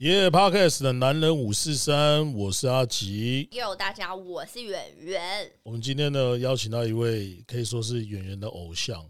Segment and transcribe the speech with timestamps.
[0.00, 3.46] 耶、Podcast 的男人五四三，我是阿吉。
[3.52, 5.20] 哟，大家，我是圆圆。
[5.62, 9.06] 我们今天呢邀请到一位可以说是圆圆的偶像。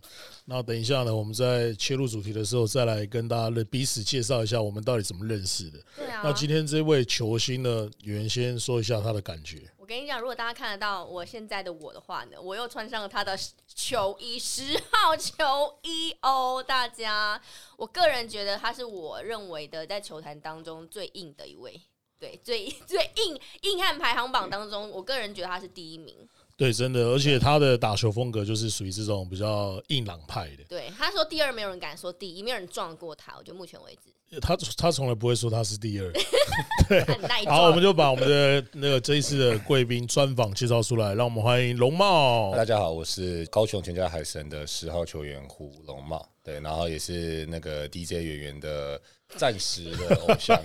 [0.46, 5.78] 那等一下呢，我们在切入主题的时候，再来跟大家的彼此介绍一下我们到底怎么认识的。
[5.96, 9.62] 对啊，那今天这位球星呢，演员先说一下他的感觉。
[9.76, 15.44] 我跟你讲，如果大家看得到我现在的我的话呢，我又穿上了他的球衣，十号球
[15.82, 17.40] 衣哦，大家。
[17.76, 21.80] 我个人觉得他是我认为的在球坛当中最硬的一位，
[22.18, 26.16] 对，最最硬硬汉排行榜当中，我个人觉得他是第一名。
[26.60, 30.64] 对，真的，而且他的打球风格就是属于这种比较硬朗派的。
[30.68, 33.34] 对，他说第二，没有人敢说第一，没有人撞过他。
[33.38, 36.12] 我觉得目前为止，他他从来不会说他是第二。
[37.06, 42.54] 很耐好，我们就把我们的那个这一次的贵宾专访介绍出来，让我们欢迎龙茂。
[42.54, 49.00] 大家好，我是高雄全家海神的十号球员胡龙茂，对，然后也是那个 DJ 演员的
[49.36, 50.60] 暂时的偶像，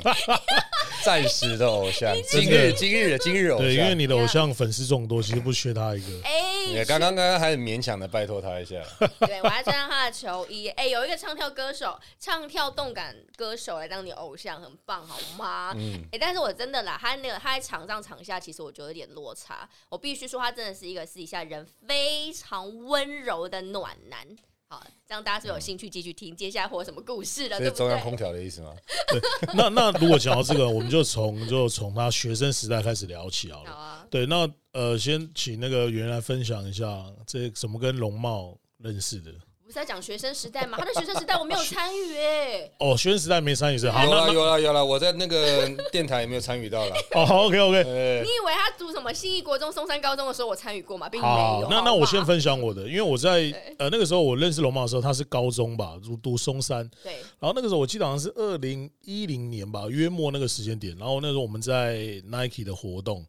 [1.03, 3.67] 暂时的偶像，今日今日的今日偶像。
[3.67, 6.21] 对，因为你的偶像粉丝众多，其实不缺他一个。
[6.23, 8.75] 哎，也刚刚刚刚还很勉强的拜托他一下。
[9.25, 10.67] 对，我还穿上他的球衣。
[10.69, 15.73] 哎，有一个唱跳歌手，唱跳动感歌手来当你偶像，很棒，好吗？
[15.77, 16.03] 嗯。
[16.11, 19.69] 哎，但是我真的啦，他那个他在场上场下，其实我觉得有点落差。
[19.89, 24.27] 我必须说，他真的是一个私底下人非常温柔的暖男。
[24.76, 27.58] 好，这样大家是有兴趣继续听接下来会有什么故事了？
[27.58, 28.73] 这是中央空调的意思吗？
[29.09, 29.22] 对，
[29.54, 33.72] 那那如果讲到这个，我们就从就从他学生时代开始聊起好了。
[33.72, 34.08] 好啊。
[34.09, 39.32] 对，那呃，先请那个圆来分享一下，这怎么跟龙茂认识的？
[39.66, 40.77] 不是在讲学生时代吗？
[40.77, 42.71] 他的学生时代我没有参与哎。
[42.77, 43.89] 哦，学生时代没参与是？
[43.89, 46.95] 好，有了有了有了，我在那个电台也没有参与到了。
[47.16, 48.21] 哦，OK OK。
[48.23, 51.09] 你以为他读什么新义国中、松山高中的时候我参与过吗？
[51.09, 51.67] 并没有。
[51.67, 56.88] 那那我先分享我的，因为我在呃那个时候我认识龙茂的时候，他是高中吧，读读松山。
[57.02, 57.13] 对。
[57.39, 60.95] 然后那个时候我记得好像是二零一零年吧，约莫那个时间点。
[60.95, 63.25] 然后那时候我们在 Nike 的活动。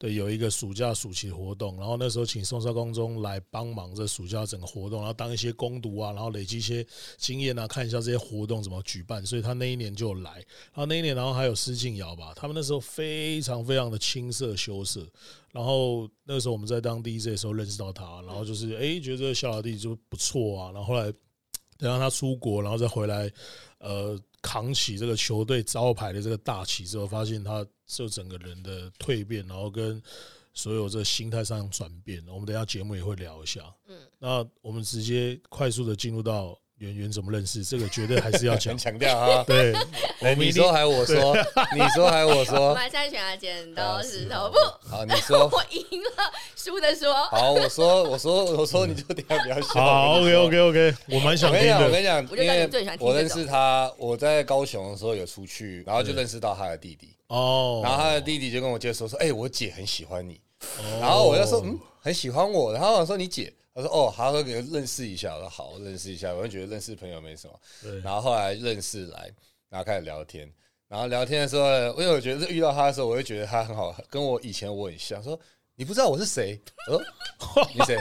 [0.00, 6.84] 对，有一个暑假暑期活动，然后那时候请松山高中来帮忙这暑假整个活动，然后当一些攻读啊，然后累积一些
[7.18, 9.24] 经验啊，看一下这些活动怎么举办。
[9.26, 15.06] 所以他那一年就来，然后那一年，然后还有施静瑶吧，他们那时候非常非常的青涩羞涩。
[15.52, 20.72] 然后那个时候我们在当 DJ 的时候认识到他，然后就是哎，觉得小老弟就不错啊。
[20.72, 21.12] 然后后来
[21.76, 23.30] 等到他出国，然后再回来，
[23.80, 24.18] 呃。
[24.42, 30.02] 扛起这个球队招牌的这个大旗之后，发现他就整个人的蜕变，然后跟
[30.52, 33.62] 所有这心态上转变，我们等下节目也会聊一下。
[33.88, 36.58] 嗯，那我们直接快速的进入到。
[36.80, 37.62] 圆圆怎么认识？
[37.62, 39.44] 这个绝对还是要强 强调啊！
[39.46, 39.74] 对，
[40.34, 41.36] 你说还我说，
[41.74, 44.56] 你说还我说，我们现在选剪刀石头布。
[44.88, 47.12] 好，你说 我赢了，输的说。
[47.26, 49.74] 好，我说我说我说，你就等下不要笑。
[49.74, 51.84] 好，OK OK OK，我蛮想听的。
[51.84, 57.14] 我跟你讲，因为我认识他，我在高雄的时候有出去，然后就认识到他的弟弟。
[57.26, 57.82] 哦。
[57.84, 60.40] 然后他的弟弟就跟我介绍说：“哎，我姐很喜欢你。”
[60.98, 68.00] 然后我就说：“嗯，很喜欢我。”然后我说：“你姐。”他说：“哦，他说给认识一下。”我说：“好，认识一下。”我就觉得认识朋友没什么。
[68.02, 69.30] 然后后来认识来，
[69.68, 70.50] 然后开始聊天。
[70.88, 71.68] 然后聊天的时候，
[72.00, 75.22] 因为我觉得遇到他的时候，我就觉得他很好，跟我以前我很像。
[75.22, 75.38] 说
[75.76, 76.60] ：“你不知道我是谁？”
[76.90, 77.94] 我说，你谁？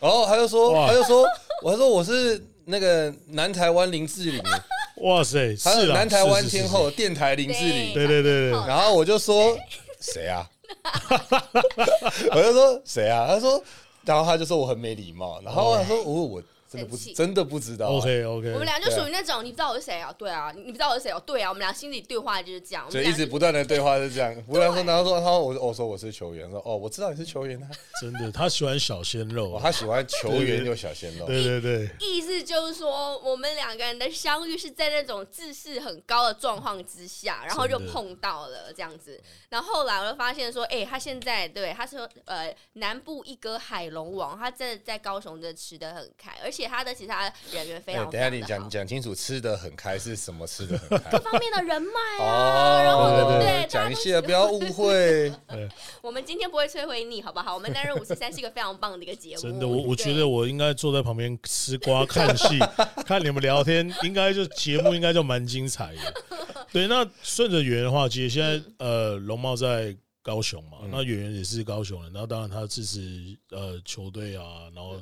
[0.00, 1.26] 然后他就说：“他就说，
[1.62, 4.42] 我说我是那个南台湾林志玲。”
[5.00, 7.94] 哇塞，是南台湾天后电台林志玲。
[7.94, 8.50] 对对对对。
[8.68, 9.56] 然后我就说
[9.98, 10.46] ：“谁啊？”
[12.32, 13.64] 我就说：“谁啊？”他说。
[14.04, 16.42] 然后他就说我很没礼貌，然后他说我我。
[16.68, 17.86] 真的不真的不知道。
[17.86, 20.12] OK OK，我们俩就属于那种，你不知道我是谁啊？
[20.18, 21.22] 对啊，你不知道我是谁哦？
[21.24, 24.34] 对啊，我们俩心里对话就是这样，就一直不断的对话是这样。
[24.46, 27.68] 不断说，然后说他我我说我是球员，说哦我知道你是球员啊。
[28.00, 31.26] 真的，他喜欢小鲜肉，他喜欢球员又小鲜肉。
[31.26, 39.20] 对对对，意思就是说，我们两个人的相遇是在那种自视很高的状况之下，然后就碰到了这样子。
[39.48, 47.32] 然后后来我就发现说，哎，他现在对他说呃南部一哥海龙王，他真的在高雄真的吃的很开，而且他的其他。
[47.52, 48.10] 人员非常。
[48.10, 50.46] 等下你讲讲清楚，吃的很开是什么？
[50.46, 53.66] 吃的很开，各方面的人脉啊， 然后对不对？
[53.68, 55.32] 讲一些， 不要误会。
[56.02, 57.54] 我们今天不会摧毁你，好不好？
[57.54, 59.42] 我们男人五十三是一个非常棒的一个节目。
[59.42, 62.58] 真的，我我觉得我应该坐在旁边吃瓜看戏，
[63.06, 66.36] 看你们聊天，应该就节目应该就蛮精彩的。
[66.72, 69.96] 对，那顺着圆的话，其实现在呃，龙茂在。
[70.24, 74.98] 高雄嘛，那演员也是高雄人，然后当然他支持呃球队啊，然后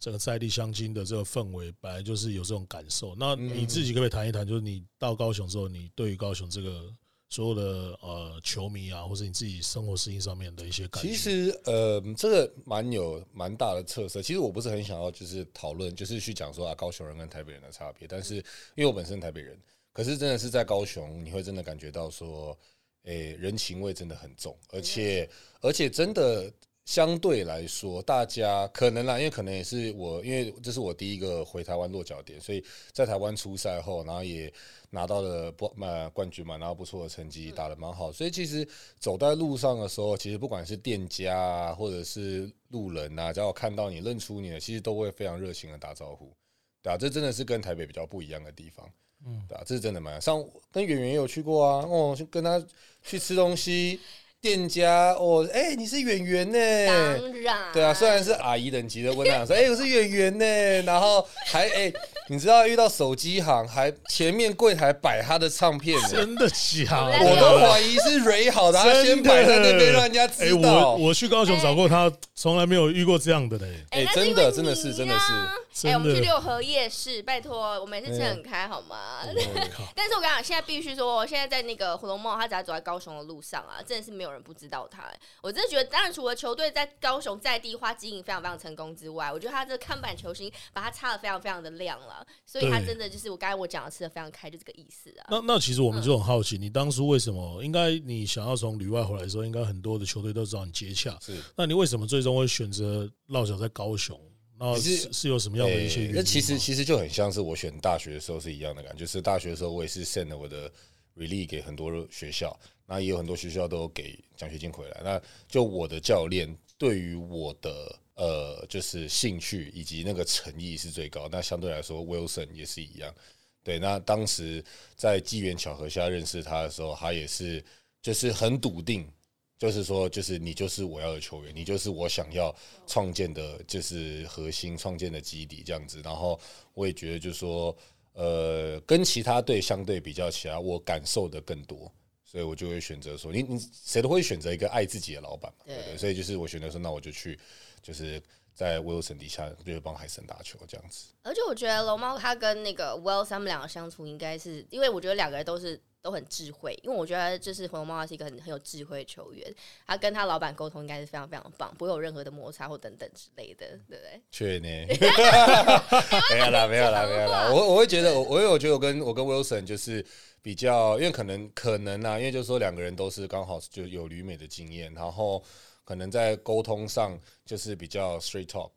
[0.00, 3.14] 这个在地相亲的这个氛围，本来就是有这种感受。
[3.16, 6.92] 那你自己可不可以谈一谈，就是你到高雄之后，你对于高雄这个
[7.30, 7.62] 所有的
[8.02, 11.08] 呃球迷啊，或者你自己生活适应上面的一些感觉？
[11.08, 14.20] 其实呃，这个蛮有蛮大的特色。
[14.20, 18.34] 其实我不是很想要就是讨论，就是去讲说啊高雄人跟台北人的差别，但是
[18.74, 19.56] 因为我本身台北人。
[19.92, 22.58] 可是真的是在高雄，你会真的感觉到说，
[23.04, 25.28] 诶，人情味真的很重，而且
[25.60, 26.52] 而且真的。
[26.86, 32.62] 相对来说，大家可能啦，因为可能也是我，因为这是我第一个回台湾落脚点，所以
[32.92, 34.52] 在台湾出赛后，然后也
[34.90, 38.12] 拿到了不呃冠军嘛，然后不错的成绩，打的蛮好。
[38.12, 38.68] 所以其实
[38.98, 46.36] 走在路上的时候，其实不管是店家啊，或者是路人啊，只要看到你认出你了，其实都会非常热情的打招呼，
[46.82, 48.86] 对啊，这真的是跟台北比较不一样的地方，
[49.24, 52.60] 嗯，对啊，这是真的蛮像跟圆圆有去过啊，哦，跟他
[53.02, 54.00] 去吃东西。
[54.44, 56.58] 店家哦，哎，你是演员呢？
[56.86, 61.90] 当然，对啊，虽然是阿姨等级的问他说，哎，我是演员呢，然后还哎，
[62.28, 67.06] 你知道遇到手机行，还前面柜台摆他的唱片，真的假？
[67.06, 70.90] 我都怀疑是蕊好的，他先摆在那边让人家知道。
[70.90, 73.66] 我我去高雄找过他，从来没有遇过这样的嘞。
[73.92, 75.88] 哎，真的，真的是，真的是。
[75.88, 79.22] 哎，我们去六合夜市，拜托，我每次吃很开，好吗？
[79.96, 85.10] 但是我跟你讲，现在必须说，现在在那个火龙梦，他只要走在高雄的路上啊，真的是没有人不知道他。
[85.40, 95.26] 我真的觉得，当然除了球队在高雄在地花经营非常非常成功之外，我觉得他这个看板球星把他擦的非常非常的亮了，所以他真的就是我刚才我讲的吃的非常开，就这个意思啊。
[95.30, 101.36] 那那其实我们就很好奇，你当初为什么应该你想要从旅外回来的时候，应该很多的球队都找你接洽，是？
[101.56, 104.20] 那你为什么最终会选择落脚在高雄？
[104.56, 106.14] 那是是有什么样的一些原因？
[106.16, 110.70] 那其实其实就很像是我选大学的时候是一样的感觉，就是大学的时候我也是 send 了我的
[111.16, 115.00] release 给很多学校，那也有很多学校都给奖学金回来。
[115.04, 121.28] 那就我的教练对于我的呃就是兴趣以及那个诚意是最高。
[121.30, 123.14] 那相对来说，Wilson 也是一样。
[123.62, 124.64] 对，那当时
[124.96, 127.64] 在机缘巧合下认识他的时候，他也是
[128.02, 129.08] 就是很笃定。
[129.56, 132.54] 就是说，就是你就是我要的球员，你就是我想要
[132.88, 136.02] 创建的，就是核心创建的基底这样子。
[136.04, 136.38] 然后
[136.74, 137.74] 我也觉得，就是说，
[138.12, 141.90] 呃，跟其他队相对比较起来，我感受的更多，
[142.34, 145.96] 所以我就会选择说，你你谁都会选择一个爱自己的老板嘛，对对？
[145.96, 147.38] 所以就是我选择说，那我就去，
[147.80, 148.20] 就是
[148.52, 151.12] 在 Wilson 底下，就是帮海神打球这样子。
[151.22, 155.80] 而且我觉得龙猫他跟那个 Will 他们两个相处，应该是因为我觉得两个人都是。
[156.04, 159.54] 都很智慧，因为我觉得就是红猫是一个很很有智慧的球员，
[159.86, 164.20] 他跟他老板沟通应该是非常非常棒，不会有任何的摩擦或等等之类的，对不对？
[164.30, 164.68] 确呢，
[166.30, 167.50] 没有啦，没有啦，没有啦。
[167.50, 170.04] 我我会觉得，我我我觉得我跟我跟 Wilson 就是
[170.44, 175.42] 比较，因为可能可能啊，因为就是说两个人都是刚好就有旅美的经验，然后
[175.84, 178.70] 可能在沟通上就是比较 straight talk，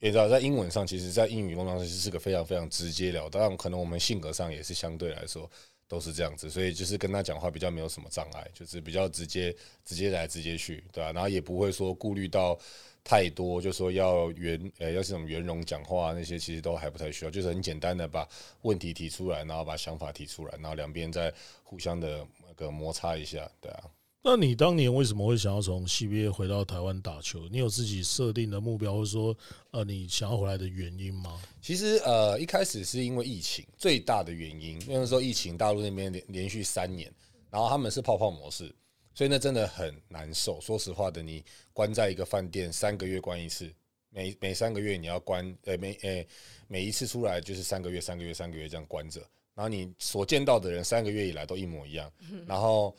[0.00, 5.48] 也知道在英文上，其实，在英语沟通上是个非常非常直接了当，可能我们性格上也是相对来说。
[5.88, 9.54] 都是这样子，所以就是跟他讲话比较没有什么障碍，就是比较直接，
[9.84, 11.12] 直接来直接去，对吧？
[11.12, 12.58] 然后也不会说顾虑到
[13.04, 18.28] 太多，就说要圆，呃，要这种圆融讲话那些，其实都还不太需要，就是很简单的把
[18.62, 21.32] 问题提出来，然后把想法提出来，然后两边再
[21.62, 23.84] 互相的那个摩擦一下，对啊。
[24.24, 27.48] 那你当年为什么会想要从 CBA 回到台湾打球？
[27.50, 29.36] 你有自己设定的目标，或者说
[29.72, 31.42] 呃，你想要回来的原因吗？
[31.60, 37.12] 其实呃，一开始是因为疫情最大的原因，那个时候疫情大陆那边连连续三年，
[37.50, 38.72] 然后他们是泡泡模式，
[39.14, 40.60] 所以那真的很难受。
[40.60, 43.72] 说实话的，你关在一个饭店三个月关一次，
[44.10, 46.24] 每每三个月你要关，呃，每呃
[46.68, 49.20] 每一次出来就是三个月、三个月、三个月这样关着，
[49.54, 52.12] 然后你所见到的人三个月以来都一模一样，
[52.46, 52.94] 然后。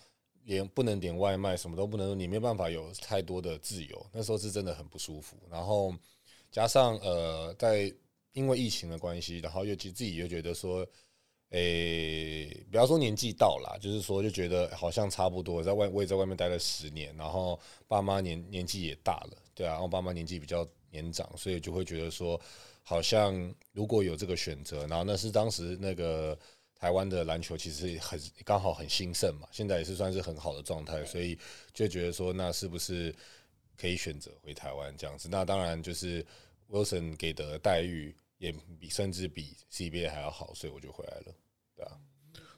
[0.45, 4.05] 连不能点外卖，什么都不能，你没办法有太多的自由。
[4.11, 5.37] 那时候是真的很不舒服。
[5.49, 5.95] 然后
[6.51, 7.89] 加上呃，在
[8.33, 10.85] 因为疫情的关系，然后又其自己又觉得说，
[11.53, 22.39] 诶，不要说年纪到了，就是说就觉得好像差不多，在外我也在外面待了十年，然后爸妈年年纪也大了，对啊，然后爸妈年纪比较年长，所以就会觉得说，
[22.83, 23.33] 好像
[23.71, 26.37] 如果有这个选择，然后那是当时那个。
[26.75, 31.39] 台湾的篮球其实很刚好很兴盛嘛，现在也是算是很好的状态，所以
[31.73, 33.15] 就觉得说，那是不是
[33.77, 35.29] 可以选择回台湾这样子？
[35.31, 36.25] 那当然就是
[36.69, 41.33] Wilson 给的待遇也比甚至比 CBA 还要好，所以我就回来了，
[41.75, 41.91] 对啊。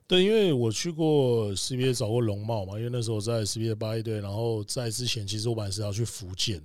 [0.07, 6.61] 对，因为我去过 CBA 找过龙茂嘛，因为那时候我在 CBA 八一队，然后在之前其实我本来是要去福建，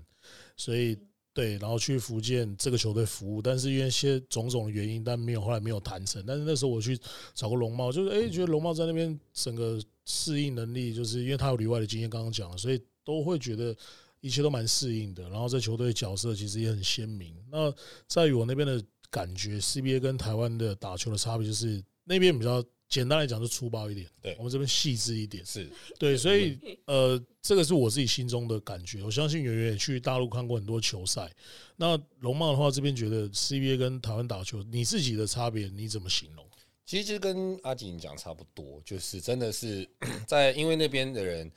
[0.57, 0.99] 所以。
[1.33, 6.23] 对，然后去福建这个球队服务，但是因为一些种种的原因，但没有后来没有谈成。
[6.27, 6.99] 但是那时候我去
[7.35, 13.75] 找过龙茂，就是哎，觉得龙茂在那边整个适应能力，就是因为他有里外的经验，刚刚讲了，所以都会觉得
[14.21, 15.31] 一切都蛮适应的。
[15.31, 17.33] 然后在球队角色其实也很鲜明。
[17.49, 17.73] 那
[18.09, 21.81] 在于我那边的感觉，CBA 跟台湾的打球的差别就是
[22.11, 22.63] 那边比较。
[22.91, 24.05] 简单来讲，就粗暴一点。
[24.21, 25.47] 对我们这边细致一点。
[25.47, 25.65] 是
[25.97, 29.01] 对，所以呃，这个是我自己心中的感觉。
[29.05, 31.31] 我相信圆圆也去大陆看过很多球赛。
[31.77, 36.45] 那龙茂的话，这边觉得 CBA 跟台湾打球，你自己的差别你怎么形容？
[36.85, 39.89] 其实跟阿锦讲差不多，就是真的是
[40.27, 41.49] 在因为那边的人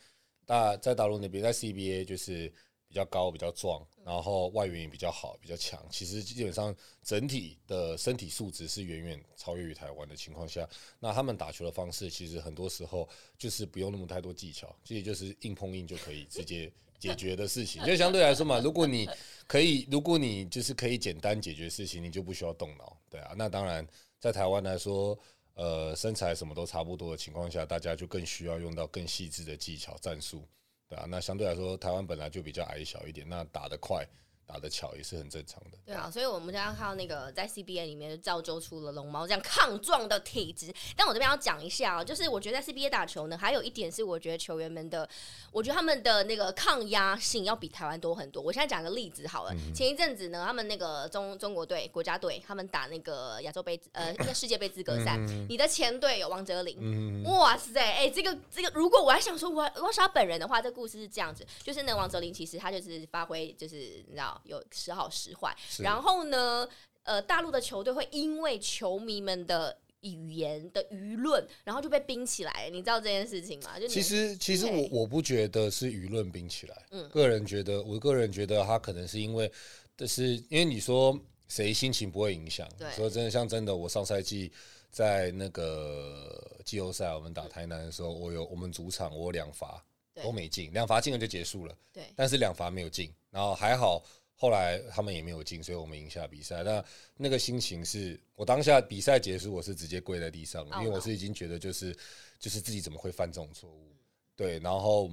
[0.45, 2.53] 大在大陆那边在 CBA 就是
[2.93, 10.69] 比较高比较壮，然后外援也比较好比较强，其实基本上整体的身体素质是远远超越于台湾的情况下，
[10.99, 17.83] 那他们打球的方式其实很多时候就是不用那么太多技巧，其实就是硬碰硬就可以直接 解决的事情。
[17.83, 19.09] 就相对来说嘛，如果你
[19.47, 23.87] 可以，如果你就是可以简单解决事情，你就不需要动脑，对啊，那当然。
[24.19, 25.19] 在台湾来说，
[25.55, 30.47] 呃，身材什么都差不多的情况下，大家就更需要用到更细致的技巧战术，
[30.95, 34.05] 啊，那相对来说，台湾本来就比较矮小一点，那打得快。
[34.45, 35.77] 打的巧也是很正常的。
[35.85, 40.73] 对啊，所以我们就要靠那个在 CBA 里面就造就出了龙猫这样抗撞的体质。
[40.95, 45.07] 但我这边要讲一下啊，就是我觉得在 CBA 打球呢，还有一点是我觉得球员们的，
[45.51, 48.43] 我觉得他们的那个抗压性要比台湾多很多。
[48.43, 63.75] 我现在讲个例子好了，前一阵子呢，他们那个中中国队国家队，他们打那个亚洲杯呃应该 世界杯资格赛，你的前队有王哲林，哇塞，哎，这个这个，如果我还想说我我是他本人的话，这故事是这样子，就是那王哲林其实他就是发挥就是
[64.07, 64.32] 你知道。
[64.43, 66.67] 有时好时坏，然后呢，
[67.03, 73.79] 呃，大陆的球队会因为球迷们的语言的舆论，然后就被冰起来，你知道这件事情吗？
[73.79, 79.49] 就其实，其实我我不觉得是舆论冰起来，嗯，个人觉得，我个人觉得他可能是因为，
[79.95, 84.51] 但是因为你说谁心情不会影响，对，说真的，像真的，我上赛季
[84.91, 89.81] 在那个季后赛我们打台南的时候，我有我们主场我两罚
[90.21, 94.03] 都没进，两罚进了就结束了，对，但是两罚没有进，然后还好。
[94.43, 96.63] 后来他们也没有进，所以我们赢下比赛。
[96.63, 96.83] 那
[97.15, 101.95] 那个心情是我当下比赛结束，我是直接跪在地上，因为我是已经觉得就是
[102.37, 103.95] 就是自己怎么会犯这种错误？
[104.35, 105.09] 对，然后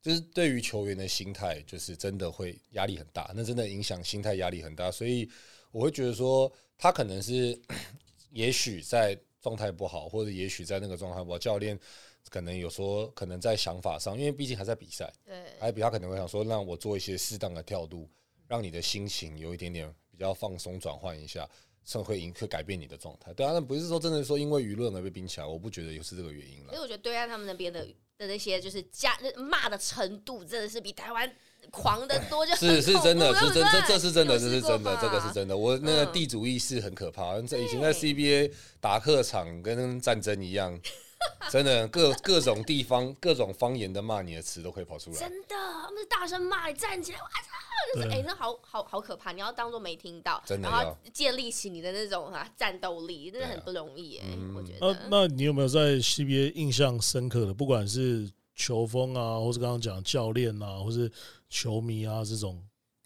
[0.00, 4.90] 就是对于球员的心态，就是真的会压力很大，那真的影响心态，压力很大。
[4.90, 5.30] 所以
[5.70, 7.56] 我会觉得说，他可能是
[8.34, 11.78] 也许在状态不好，或者也许在那个状态不好，教练
[12.28, 18.10] 可能有说可能在想法上，因为毕竟还在比赛，对，还比他可能会想说，让我做一些适当的调度。
[18.52, 21.48] 让你的心情有一点点比较放松，转换一下，
[21.86, 23.32] 甚会影会改变你的状态。
[23.32, 26.68] 对啊，那不是说真的说因为舆论而被冰起来，我不觉得也是这个原因了。
[26.68, 27.82] 所以我觉得对岸他们那边的
[28.18, 31.34] 的那些就是加骂的程度，真的是比台湾
[31.70, 32.44] 狂的多。
[32.44, 35.56] 就是是真的，是真这这是真的，这是真的，这个是真的。
[35.56, 40.78] 我那个地主意识很可怕，在以前在 CBA 打客场跟战争一样。
[41.50, 45.18] 真的，各各种地方、各种方言的骂你的词都可以跑出来。
[45.18, 47.94] 真的，他们是大声骂你，站起来，哇操！
[47.94, 54.26] 就是哎，那好好好可怕，你要当做没听到，真的，然后建立起你的那种啊战斗力，真的很不容易哎。
[54.54, 54.78] 我觉得。
[54.80, 57.52] 那那你有没有在 CBA 印象深刻的？
[57.52, 61.10] 不管是球风啊，或是刚刚讲教练啊，或是
[61.50, 62.62] 球迷啊这种，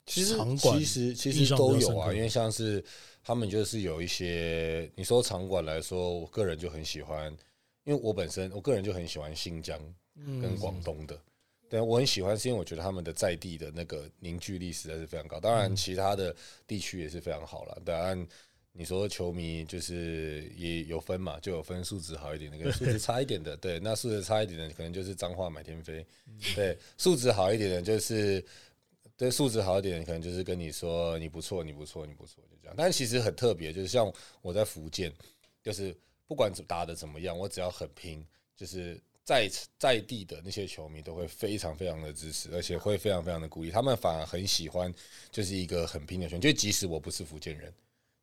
[0.07, 2.13] 其实其实其实都有啊。
[2.13, 2.85] 因为像是
[3.25, 7.35] 他们就是有一些，你说场馆来说，我个人就很喜欢。
[7.87, 9.81] 因为我本身我个人就很喜欢新疆
[10.43, 11.17] 跟广东的，
[11.69, 15.39] 对我很喜欢，是因为我觉得他们的在地的那个凝聚力实在是非常高。
[15.39, 16.35] 当然，其他的
[16.67, 17.81] 地区也是非常好了。
[17.85, 18.27] 当然，
[18.73, 23.57] 你说球迷就是也有分嘛，就有分素质好一点的跟素质差一点的。
[23.57, 26.05] 对，那素质差一点的可能就是脏话满天飞。
[26.57, 28.45] 对，素质好一点的，就是
[29.17, 32.75] 对素质好一点，可能就是跟你说你不错，你不错，你不错，就这样。
[32.77, 34.13] 但其实很特别，就是像
[34.43, 35.13] 我在福建，
[35.63, 35.97] 就是。
[36.27, 43.71] 不管打的怎么样，我只要很拼，就是在在地的那些球迷都会非常非常的支持，而且会非常非常的鼓励。
[43.71, 44.93] 他们反而很喜欢，
[45.31, 47.73] 就是一个很拼的球就即使我不是福建人，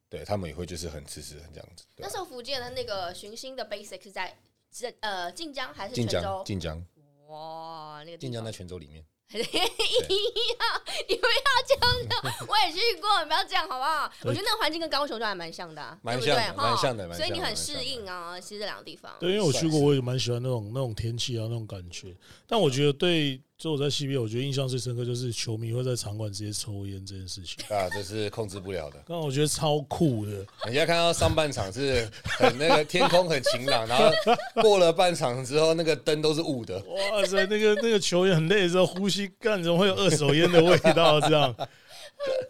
[0.10, 1.86] 对他们也会就是很支持，很这样子。
[1.98, 4.38] 那时候福建的那个寻星的 basic 是在
[4.72, 6.44] 这呃晋江还是泉州？
[6.46, 6.86] 晋江。
[7.28, 9.04] 哇，那个晋江在泉州里面。
[9.34, 9.48] 一样，
[11.10, 11.34] 你不要
[11.68, 14.12] 这样我也去过，你不要这样好不好？
[14.24, 18.40] 我觉得那个环境跟高雄就还蛮像的，蛮像的，蛮像的，所以你很适应啊。
[18.40, 22.16] 其实这两个地方，对，因为我去过，我也蛮喜欢那种那种天气啊，那种感觉。
[22.48, 23.42] 但我觉得对。
[23.64, 28.98] 所以我在西边我觉得印象最深刻就是球迷会在场馆直接抽烟这件事情啊，这是控制不了的。
[29.08, 30.32] 刚我觉得超酷的。
[30.66, 34.12] 人家看到上半场是很那个天空很晴朗，然后
[34.62, 36.78] 过了半场之后，那个灯都是雾的。
[36.80, 41.22] 哇塞，那个那个球员很累的时候，呼吸干怎么会有二手烟的味道？
[41.22, 41.56] 这样。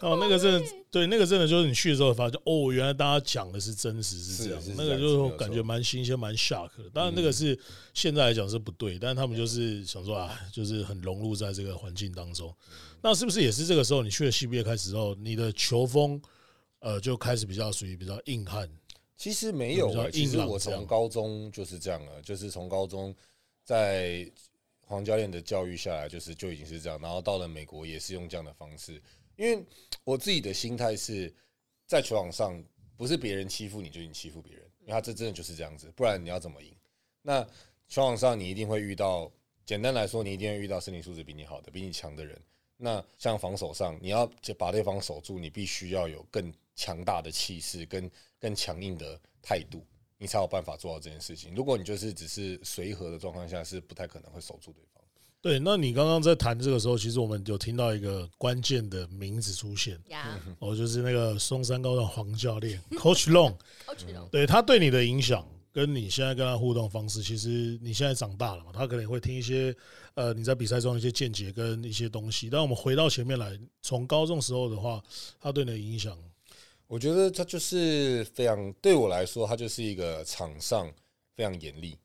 [0.02, 6.90] 哦，那个真的，对，那个真的就是你去的时候发现，哦，原来大家讲的是真实是这样，那个就是感觉蛮新鲜、蛮 shock 的。
[6.94, 7.58] 当然，那个是
[7.94, 12.54] 现在来讲是不对，但是他们就是想说啊，就是很融入在这个环境当中。
[13.02, 16.22] 那是不是也是这个时候你去了 CBA 开始之后，你的球风
[16.80, 18.70] 呃就开始比较属于比较硬汉？
[19.18, 23.16] 其实没有，其实我从高中就是这样了，就是从高中
[23.64, 24.30] 在
[24.86, 29.02] 黄教练的教育下来，就是就已经是这样，然后到了美国也是用这样的方式。
[29.36, 29.66] 因为
[30.04, 31.34] 我自己的心态是
[31.86, 32.64] 在球场上
[32.96, 36.76] 不是别人欺负你，就你欺负别人，因为他这真的就是这样子，不然你要怎么赢？
[37.22, 37.44] 那
[37.88, 39.32] 球场上你一定会遇到，
[39.66, 42.40] 简单来说，你一定会遇到身体素质比你好的、比你强的人。
[42.76, 48.10] 那像防守上，你要把对方守住，你必须要有更强大的气势跟
[48.40, 49.86] 更强硬的态度，
[50.18, 51.56] 你才有办法做到这件事情。
[51.56, 54.93] 如果你就是只是随和的状况下，是不太可能会守住对方。
[55.44, 60.02] 对，那你刚刚在谈这个时候，其实我们有听到一个关键的名字出现，
[60.60, 63.54] 哦，就是那个松山高中黄教练 Coach Long，
[64.32, 65.46] 对他对你的影响。
[65.74, 69.76] 跟你现在跟他互动方式，其实你现在长大了嘛，他可能会听一些
[70.14, 72.48] 呃你在比赛中一些见解跟一些东西。
[72.48, 75.04] 但我们回到前面来，从高中时候的话，
[75.42, 76.16] 他对你的影响，
[76.86, 80.88] 我觉得他就是非常对我来说，他就是一个场上
[81.36, 81.98] 非常严厉，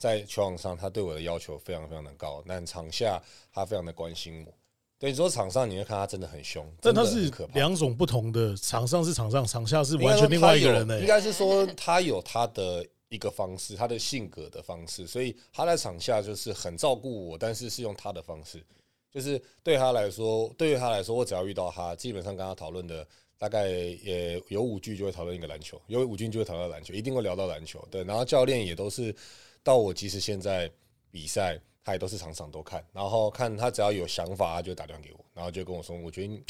[0.00, 4.52] 在球场上他对我的要求非常非常的高，但场下他非常的关心我。
[4.98, 10.98] 对你说场上你会看他真的很凶，但他是两种不同的，场上是场上，场下是完全另外一个人呢。
[10.98, 12.84] 应该是说他有他的。
[13.12, 18.64] 一个方式，他的性格的方式，所以他在场下就是很照顾我，但是是用他的方式，
[19.10, 23.04] 就是对他来说，对于他来说，我只要遇到他，基本上跟他讨论的
[23.36, 27.84] 大概也有五句就会讨论一个篮球，有五句就会讨论篮球，一定会聊到篮球。
[27.90, 29.12] 对，然后教练也都是
[29.62, 30.70] 到我，其实现在
[31.10, 36.42] 比赛，他也都是场场都看，然后看他只要有想法，他就打电话给我，然后就跟我说，我觉得。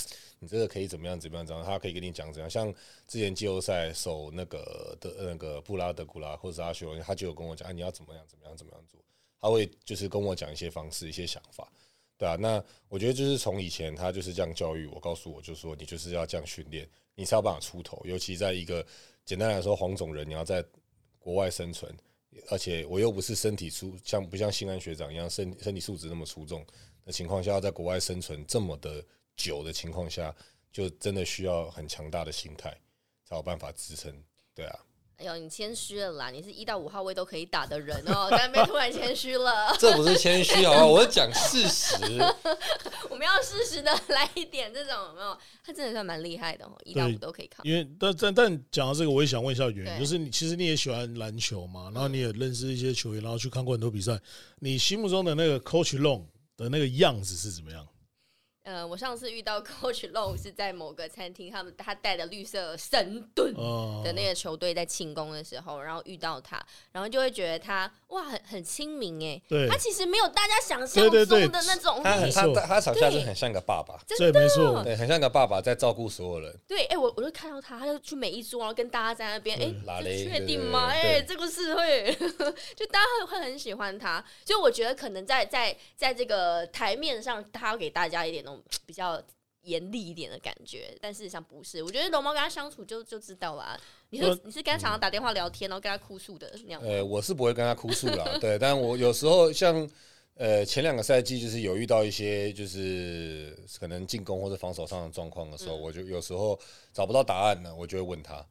[0.43, 1.21] 你这个可以怎么样？
[1.21, 1.45] 怎么样？
[1.45, 1.71] 怎么样？
[1.71, 2.49] 他可以跟你讲怎样。
[2.49, 2.73] 像
[3.07, 8.25] 之前季后赛守那个的那个布拉德古拉或者阿修，他就有跟我讲，啊，你要怎么样？
[8.27, 8.57] 怎么样？
[8.57, 8.99] 怎么样做？
[9.39, 11.71] 他会就是跟我讲一些方式、一些想法，
[12.17, 12.37] 对啊。
[12.41, 18.01] 那我觉得就是从以前他就是这样教育我，告诉我就说你就是要这样训练，你才有办法出头。
[18.07, 18.83] 尤其在一个
[19.27, 20.65] 简单来说，黄种人你要在
[21.19, 21.95] 国外生存，
[22.49, 26.67] 而且我又不是身体出像不像新安学长一样身身体素质那么出众
[27.05, 29.05] 的情况下，要在国外生存这么的。
[29.37, 30.37] 久的情况下，
[30.71, 32.79] 就真的需要很强大的心态，
[33.25, 34.15] 才有办法支撑。
[34.55, 34.79] 对啊，
[35.21, 36.31] 哎呦，你谦虚了啦！
[36.31, 39.77] 你是一到五号位都可以打的人哦， 在那边突然谦虚了。
[39.79, 40.87] 这不是谦虚好吧？
[40.87, 41.95] 我是讲事实。
[43.11, 45.37] 我们要事实的来一点这种，有没有？
[45.63, 47.63] 他真的算蛮厉害的哦，一到五都可以考。
[47.65, 54.19] 因为但但但讲到这个，我也想问一下原因，就是你其实你也喜欢篮球嘛，然后你也认识一些球员，然后去看过很多比赛，
[54.61, 56.23] 你心目中的那个 Coach Long
[56.57, 57.87] 的那个样子是怎么样？
[58.71, 63.53] 呃，我上次遇到 Coach Low 是在某个餐厅，他们他带的绿色神盾
[64.05, 76.57] 的那个球队在庆功的时候，然后遇到他，然后就会觉得他哇，很很亲民哎，他其实没有大家想象中的那种，他他他场下是很像个爸爸，真的，对，很像个爸爸在照顾所有人。
[76.69, 80.87] 对，哎，我我就看到他，他就去每一桌，然后跟大家在那边，哎，确定吗？
[80.93, 82.15] 哎，这个是会，
[82.77, 88.45] 就大家会会很喜欢他，就我觉得可能在在在这个台面上，他要给大家一点。
[88.87, 89.23] 比较
[89.63, 91.83] 严厉一点的感觉，但事实上不是。
[91.83, 93.79] 我觉得龙猫跟他相处就就知道啦。
[94.09, 96.83] 你是你是跟他常常打电话聊天，然后跟他哭诉的那样。
[96.83, 98.59] 呃，我是不会跟他哭诉啦，对。
[98.59, 99.89] 但我有时候像
[100.35, 106.59] 呃前两个赛季，就是有遇到一些就是可能进攻或者防守上的状况的时候，我就有时候
[106.93, 108.45] 找不到答案呢，我就会问他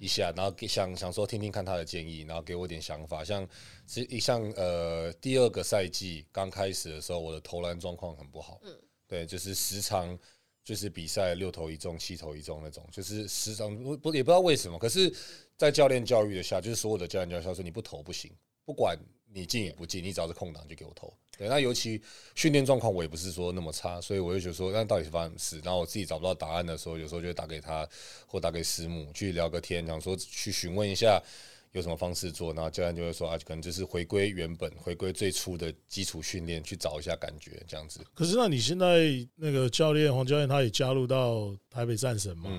[0.00, 3.22] 一下，然后给想想说听听看他的建议，然后给我点想法。
[3.22, 3.46] 像
[4.08, 8.58] 一像呃第二个赛季刚开始的时候，我的投篮状况很不好。
[8.64, 8.74] 嗯。
[9.14, 10.18] 对，就是时常
[10.64, 14.76] 就是比赛六投一中、七投一中那种，就是时常不不也不知道为什么。
[14.76, 15.14] 可是，
[15.56, 18.28] 在教练教育的下，就是所有的教练教育说，你不投不行，
[18.64, 18.98] 不管
[19.32, 21.14] 你进也不进，你只要是空档就给我投。
[21.38, 22.02] 对，那尤其
[22.34, 25.60] 训练状况我也不是说那么差，所以我就觉得说，那到底是发生什么事？
[25.64, 27.88] 然后我自己找不到答案的时候，有时候就打给他
[28.26, 31.22] 或打给师母去聊个天，想说去询问一下。
[31.74, 38.00] 有什么方式做，然后教练就会说啊，可能就是回归原本，回归最初的基础训练，去找一下感觉这样子。
[38.14, 42.50] 可是那你现在那个教练黄教练他也加入到台北战神嘛？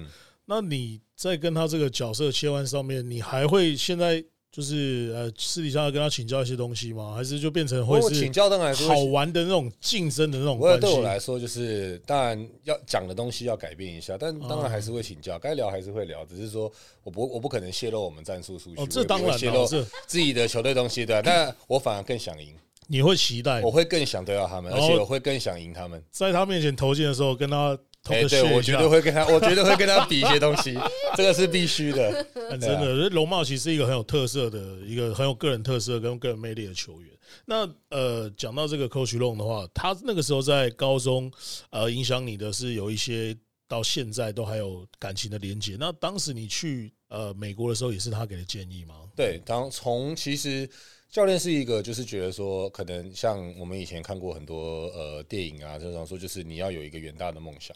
[0.45, 4.23] 那你在跟他这个角色切换上面，你还会现在？
[4.55, 7.13] 就是呃，私底下要跟他请教一些东西吗？
[7.13, 8.47] 还是就变成会是请教？
[8.47, 10.79] 当然好玩的那种晋升的那种关系。
[10.79, 16.23] 对我来说，就是当然要讲的东西要改变一下，但当然还是会请教，该聊还是会聊。
[16.23, 16.71] 只是说
[17.03, 19.65] 我不我不可能泄露我们战术数据，这当然泄露
[20.07, 21.21] 自己的球队东西对。
[21.21, 22.55] 但我反而更想赢。
[22.87, 23.61] 你会期待？
[23.61, 26.01] 我会更想对到他们，而且我会更想赢他们。
[26.11, 27.77] 在他面前投进的时候，跟他。
[28.13, 30.77] 哎，对我绝对会跟他， 我绝对会跟他比一些东西，
[31.17, 32.25] 这个是必须的。
[32.51, 37.09] 真的，龙茂其实是一个很有特色的一个很有个人特色跟个人魅力的球员。
[37.45, 41.31] 那呃，讲到这个 Coach Long 的话，他那个时候在高中
[41.69, 43.35] 呃影响你的是有一些
[43.67, 45.75] 到现在都还有感情的连接。
[45.79, 48.95] 那当时你去呃美国的时候，也是他给的建议吗？
[49.15, 50.69] 对，当从其实。
[51.15, 57.73] 教练是一个，就是觉得说，可能像我们以前看过很多呃电影啊，这种说就是你要有一个远大的梦想。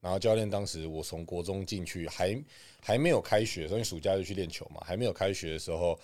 [0.00, 2.36] 然后教练当时我从国中进去，还
[2.82, 4.82] 还没有开学，所以暑假就去练球嘛。
[4.84, 5.96] 还没有开学的时候，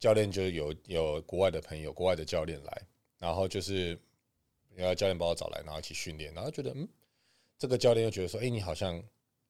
[0.00, 2.82] 教练就有有国外的朋友，国外的教练来，
[3.20, 3.96] 然后就是
[4.74, 6.88] 然后教练把我找来，然后一起训练，然后觉得嗯，
[7.56, 9.00] 这个教练又觉得说，哎，你好像。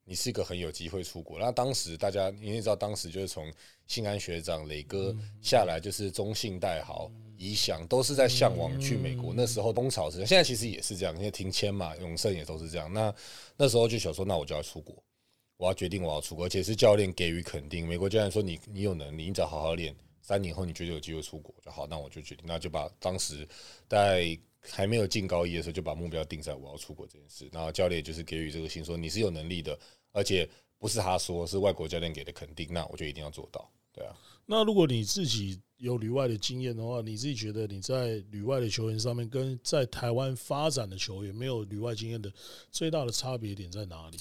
[0.04, 3.50] 你是一个很有机会出国，那当时大家你也知道，当时就是从
[3.86, 9.32] 信安学长、磊哥下来，就是中信代豪、怡翔，都是在向往去美国。
[9.34, 12.92] 那时候东潮是，现在其实也是这样，因为停签嘛，永盛也都是这样。
[12.92, 13.14] 那
[13.56, 14.96] 那时候就想说，那我就要出国，
[15.56, 17.86] 我要决定我要出国，而且是教练给予肯定。
[17.86, 23.48] 美国教练说你你有能力，你只要好好练，三年后你觉得有机会出国就好，那我就决定，那就把当时
[23.88, 24.36] 在。
[24.70, 27.48] 还没有进高一的时候，就把目标定在我要出国这件事。
[27.52, 29.78] 然后教练就是给予这个信，说你是有能力的，
[30.12, 30.48] 而且
[30.78, 33.68] 不是他说，是外国教练给的肯定，那我就一定要做到。
[33.92, 34.16] 对啊。
[34.46, 42.32] 那如果你自己有旅外的经验的话，你自己觉得你在旅外的球员上面，跟在台湾发展的球员没有旅外经验的
[42.70, 44.18] 最大的差别点在哪里？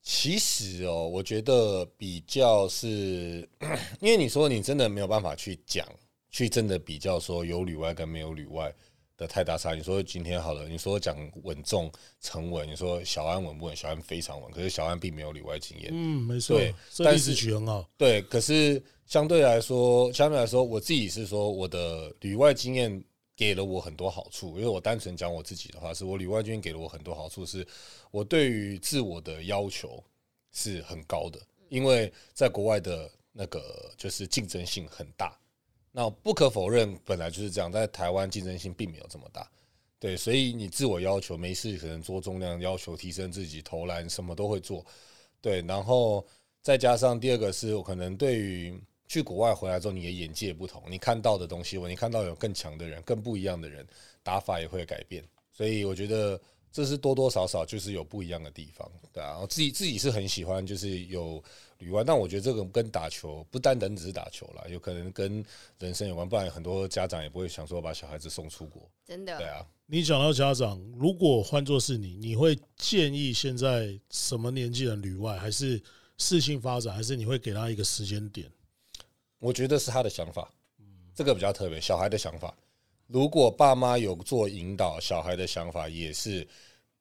[0.00, 3.48] 其实哦，我觉得比较是，
[4.00, 5.86] 因为你说你真的没有办法去讲，
[6.30, 8.74] 去真的比较说有旅外跟没有旅外。
[9.18, 13.76] 的太大差，你说今天好了，你说讲稳重沉稳，你说小安稳不稳？
[13.76, 15.90] 小安非常稳，可是小安并没有里外经验。
[15.92, 16.56] 嗯，没错，
[16.98, 17.84] 但是举很好。
[17.98, 23.04] 对，可是相对来说，相对来说，我自己是说，我的里外经验
[23.34, 24.56] 给了我很多好处。
[24.56, 27.66] 因为我单纯讲我自己的话，是我里外经验给了我很多好处，是
[28.12, 30.00] 我对于自我的要求
[30.52, 35.36] 是很高的，因为在国外的那个就是竞争性很大。
[36.00, 39.50] 那不可否认，本来就是这样，在台湾竞争性并没有这么大，
[39.98, 44.86] 对，所以你自我要求没事，可能做重量，要求提升自己，投篮什么都会做，
[45.40, 46.24] 对，然后
[46.62, 53.84] 再加上第二个是，我可能对于去国外回来之后，你的眼界不同，你看到的东西，我你看到有更强的人，更不一样的人，
[54.22, 61.42] 打法也会改变，所以我觉得这是多多少少就是有不一样的地方，对啊，我自己自己是很喜欢，就是有。
[61.78, 65.44] 旅外，但我觉得这个跟打球不单单只是打球啦，有可能跟
[65.78, 68.82] 人生有关，不然很多家长也不会想说把小孩子送出国。
[69.04, 69.36] 真的？
[69.38, 69.64] 对啊。
[69.86, 75.80] 你讲到家长，如果换作是你，你会建议现在什么年纪的旅外，还是
[76.18, 78.50] 事情发展，还是你会给他一个时间点？
[79.38, 80.52] 我觉得是他的想法，
[81.14, 81.80] 这个比较特别。
[81.80, 82.54] 小孩的想法，
[83.06, 86.46] 如果爸妈有做引导，小孩的想法也是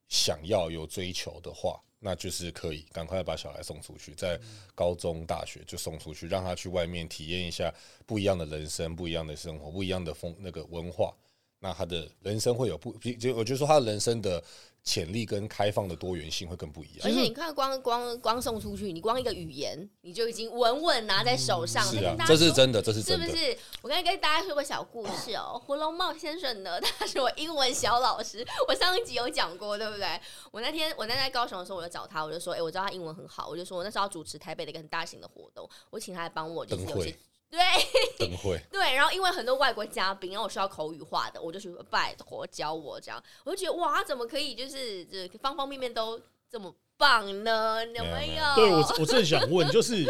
[0.08, 1.82] 想要有追求的话。
[2.00, 4.40] 那就是可以赶快把小孩送出去，在
[4.76, 7.74] 高中、大学就送出去，让他去外面体验一下
[8.06, 11.14] 不一样的人生、不一样的生活、不一样的风那个文化。
[11.60, 14.44] 那他的人生会有不就我就说他人生的。
[14.88, 17.00] 潜力跟开放的多元性会更不一样。
[17.04, 21.84] 而且你看，光光光送出去，你光一个语言，你就已经稳稳拿在手上。
[21.84, 23.26] 是啊，这是真的，这是真的。
[23.26, 23.58] 是不是？
[23.82, 25.62] 我刚才跟大家说个小故事哦。
[25.66, 28.48] 胡龙茂先生呢， 他是我英文小老师。
[28.66, 30.08] 我上一集有讲过，对不对？
[30.52, 37.14] 我那天我那在高雄的时候，我就找他，我就说，哎，我知道他英文很好，我就说我那时候要主持台北的一个很大型的活动，我请他来帮我，就是有些。
[37.50, 38.28] 对，
[38.70, 46.20] 对，然后因为很多外国嘉宾，然后我需要口语化的，我就去拜托教我这样，我就觉得哇，怎么可以就是这方方面面都
[46.52, 47.86] 这么棒呢？
[47.96, 48.56] 有没有？
[48.56, 50.06] 对我，我正想问，就是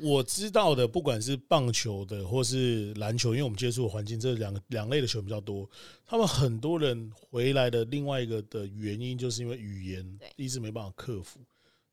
[0.00, 5.66] 我知道的，不管是棒球的或是篮球，因为我们接触的环境这两两类的球比较多，
[6.04, 11.40] 他们很多人回来的另外一个的原因，就是因为语言一直没办法克服。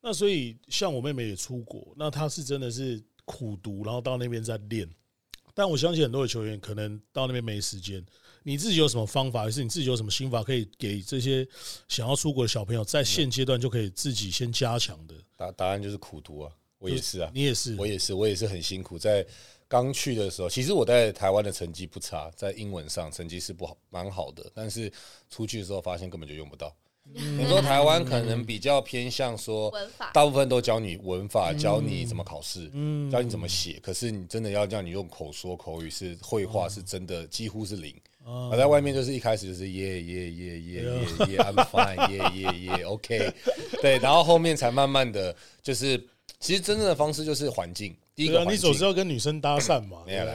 [0.01, 3.01] 那所以像我妹妹也出国，那她是真的是。
[3.29, 4.89] 苦读，然后到那边再练。
[5.53, 8.03] 但我相信很多的球员可能到那边没时间。
[8.41, 11.47] 你自己有什么方法，还是你自己有什么心法，可以给这些
[11.87, 15.13] 想要出国的小朋友，在现阶段就可以自己先加强的？
[15.37, 16.51] 答答案就是苦读啊！
[16.79, 18.97] 我也是啊，你也是，我也是，我也是很辛苦。
[18.97, 19.25] 在
[19.67, 24.49] 刚去的时候，其实我在台湾的成绩不差，在英文上成绩是不好，蛮好的。
[24.55, 24.91] 但是
[25.29, 26.73] 出去的时候发现根本就用不到。
[27.13, 29.73] 你说台湾可能比较偏向说，
[30.13, 32.69] 大部分都教你文法，教你怎么考试，
[33.11, 33.79] 教你怎么写。
[33.81, 37.95] 可是你真的要叫你用口说口语，是绘画，是真的几乎是零。
[38.23, 40.83] 我在外面就是一开始就是耶耶耶耶耶
[41.33, 43.33] 耶，I'm fine，耶耶耶，OK。
[43.81, 45.97] 对，然后后面才慢慢的就是，
[46.39, 47.95] 其实真正的方式就是环境。
[48.13, 50.03] 第一个，你总是要跟女生搭讪嘛。
[50.05, 50.25] 没有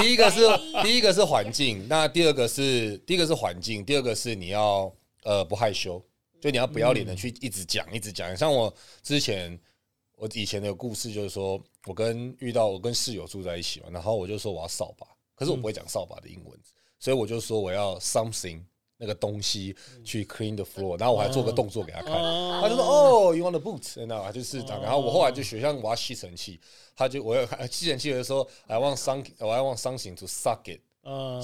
[0.00, 0.40] 第一个是
[0.82, 4.90] 第一个是环境，那第二个是第一个是环境，第二个是你要。
[5.22, 6.02] 呃，不害羞，
[6.40, 8.34] 就你要不要脸的去一直讲，一直讲。
[8.36, 9.58] 像我之前，
[10.16, 16.58] 我以前的故事就是说，我跟遇到我跟室友住在一起嘛，然后我就说我要扫把，可是我不会讲扫把的英文，
[16.98, 18.62] 所以我就说我要 something
[18.96, 24.82] 那个东西去 clean the floor，然后我还做个动作给他看，他就说哦，you want the boot，那啊就是这样。
[24.82, 26.60] 然后我后来就学像我要吸尘器，
[26.94, 30.80] 他就我要吸尘器的时候，I want some，I want something to suck it。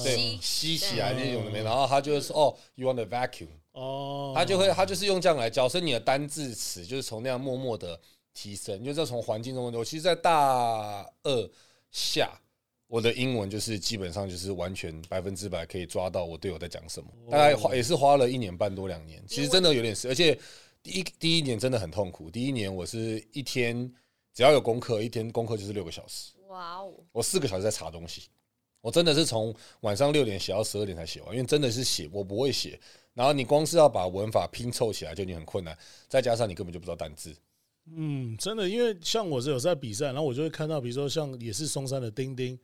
[0.03, 7.99] 对，吸吸起来那种的，然后他就说哦，you want the vacuum，哦，他就会他就是用这样来教，所以你的单字词就是从那样默默的
[8.33, 11.49] 提升，就是从环境中，我其实，在大二
[11.91, 12.41] 下，
[12.87, 20.37] 我的英文就是基本上就是完全百分之百可以抓到我队友在讲什么，大概花也是花了一年半多两年，其实真的有点事，而且
[20.81, 23.93] 第一第一年真的很痛苦，第一年我是一天
[24.33, 28.23] 只要有功课，一天功课就是六个小时，哇哦，我四个小时在查东西。
[28.79, 32.79] 我真的是从晚上六点写到十二点才写完，因为真的是写我不会写，
[33.17, 35.75] 然后你光是要把文法拼凑起来就你很困难，
[36.07, 37.35] 再加上你根本就不知道单字。
[37.95, 42.55] 嗯，真的，因为像我是有在比赛，然后我就会看到，比如说像也是松山的丁丁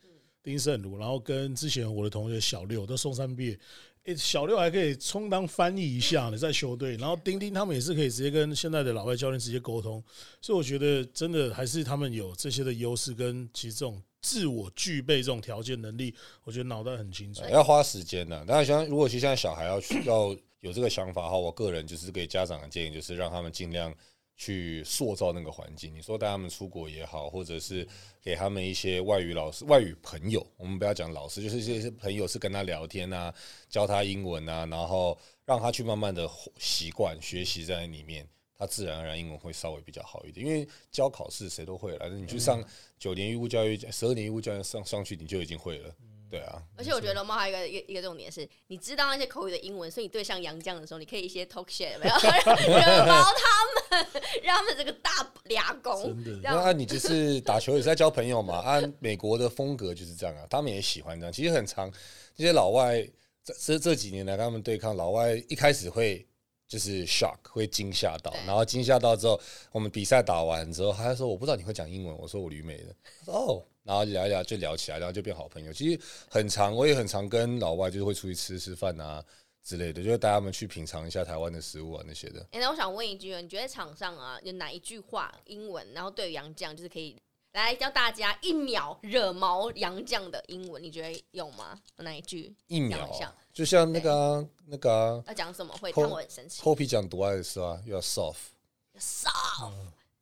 [0.44, 3.60] 丁胜儒，然后跟之前我的同学小六都松山毕业，
[4.04, 10.04] 诶，小六还可以充当翻译一下呢，在球队，然后丁丁他们也是可以直接跟现在的老外教练直接沟通，
[10.40, 14.00] 所以我觉得真的还是他们有这些的优势跟其实这种。
[14.24, 17.44] 自我具备这种条件能力，我觉得脑袋很清楚。
[17.50, 18.44] 要花时间的。
[18.48, 23.94] 那像如果其实现在小孩要需要有这个想法的话，我个人就是给家长的建议，就是让他们尽量
[24.38, 25.94] 去塑造那个环境。
[25.94, 27.86] 你说带他们出国也好，或者是
[28.22, 33.34] 给他们一些外语老师、外语朋友，我们不要讲老师，就是这些朋友是跟他聊天啊，
[33.70, 38.26] 教他英文啊，然后让他去慢慢的习惯学习在里面。
[38.64, 42.10] 他自然而然英文会稍微比较好一点，因为教考试谁都会了。
[42.10, 42.64] 你去上
[42.98, 45.94] 九年义务教育、十二年义务教育上上去，你就已经会了。
[46.30, 46.64] 对啊。
[46.78, 52.16] 而且我觉得龙猫还有一个一个重点是，你知道那些口语的英文，所以你对上杨绛的时候，你可以一些 talk shit，没有
[52.80, 54.08] 惹毛他们，
[54.42, 55.12] 让他们这个大
[55.44, 56.16] 俩工。
[56.42, 58.60] 那你就是打球也是在交朋友嘛？
[58.60, 61.32] 按美国的风格就是这样啊，他们也喜欢这样。
[61.32, 61.92] 其实很长，
[62.36, 63.06] 这些老外
[63.44, 66.26] 这这这几年来跟他们对抗，老外一开始会。
[66.74, 69.40] 就是 shock 会惊吓到，然后惊吓到之后，
[69.72, 72.96] 我们比赛打完之后，他就说我不知道你会讲英文，我说我旅美的，
[73.28, 75.72] 哦，然后聊一聊就聊起来，然后就变好朋友。
[75.72, 79.24] 其实很长，我也很常跟老外就是会出去吃吃饭啊
[79.64, 82.44] 之类的，就带他们去品尝一下台湾的食物啊那些的。
[82.54, 87.16] 哎，那我想问一句，你觉得场上啊有哪一句话英文，然后对杨绛就是可以
[87.54, 91.80] 来教大家一秒惹毛杨绛的英文，你觉得有吗？
[91.98, 92.52] 哪一句？
[92.68, 93.08] 一秒。
[93.54, 96.64] 就像那个那个，要讲什么会让我很生气？
[96.64, 99.72] 后皮讲多爱的时候啊，要 soft，soft，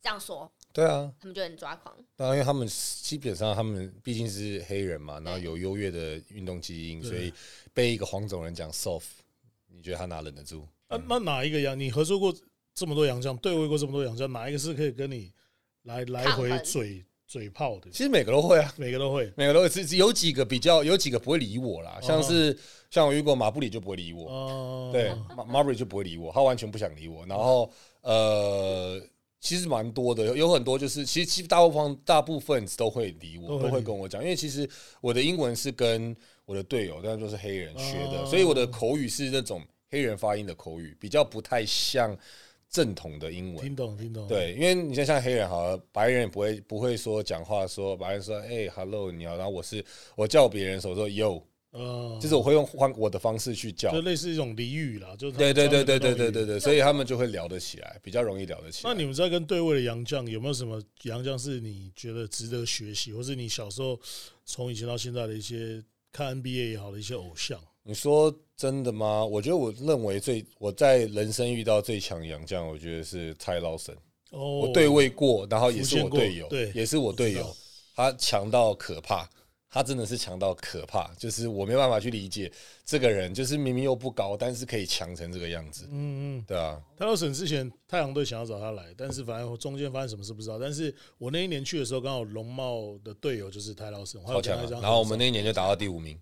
[0.02, 1.96] 这样说，对啊，他们就很抓狂。
[2.16, 7.32] 当然，因为他们基本上他们毕竟是黑人嘛，然后有优越的运动基因，所以
[7.72, 9.04] 被一个黄种人讲 soft，
[9.68, 10.68] 你觉得他哪忍得住？
[10.86, 11.80] 那那哪一个洋？
[11.80, 12.34] 你合作过
[12.74, 15.32] 这么多洋将，对位过这么多洋将，哪一个是可以跟你
[15.84, 17.02] 来来回嘴？
[17.32, 19.68] 嘴炮的，其实每个都会啊，每个都会，每个都会。
[19.70, 22.54] 只有几个比较，有几个不会理我啦，像是
[22.90, 27.24] 像我遇过马布里就不会理我，对，马马布里就不会理我，他完全不想理我。
[27.24, 29.00] 然后呃，
[29.40, 34.68] 其实蛮多的，有有很多就是，其实其实大部分大部分都会理我，都会跟我讲，因为其实
[35.00, 36.14] 我的英文是跟
[36.44, 42.14] 我的队友，但都是黑人学的，所以我的口语是那种黑人发音的口语，比较不太像。
[42.72, 44.26] 正统的英文，听懂听懂。
[44.26, 49.84] 对，因为你像像黑人好，白人也不会不会说讲话说白人说哎，hello，你好，然后我是
[50.16, 58.90] 我叫别人时候说 yo，呃，就是我会用换我的方式去叫，就类似一种俚语啦，就对对对对对对对对，所以他们就会聊得起来，比较容易聊得起来。
[58.90, 64.00] 那你们在跟对位的杨将有没有什么杨将是你觉得值得学习，或是你小时候
[64.46, 67.60] 从以前到现在的一些看 NBA 也好的一些偶像？
[67.84, 69.24] 你说真的吗？
[69.24, 73.92] 我觉得我认为最我在人生遇到最强洋将，我觉得是蔡老神。
[74.30, 77.54] 哦，我对位过，然后也是我队友，对，也是我队友。
[77.94, 79.28] 他强到可怕，
[79.68, 82.50] 他真的是强到可怕，就是我没办法去理解
[82.84, 85.86] 这个人，就是明明又不高，但是可以强成这个样子。
[85.90, 86.80] 嗯嗯，对啊。
[86.96, 90.58] 泰老神之前太阳队想要找他来，但是反正中间发生什么事不知道。
[90.58, 94.70] 但是我那一年去的时候，刚好龙茂的队友就是泰老神，超强。
[94.70, 96.18] 然后我们那一年就打到第五名。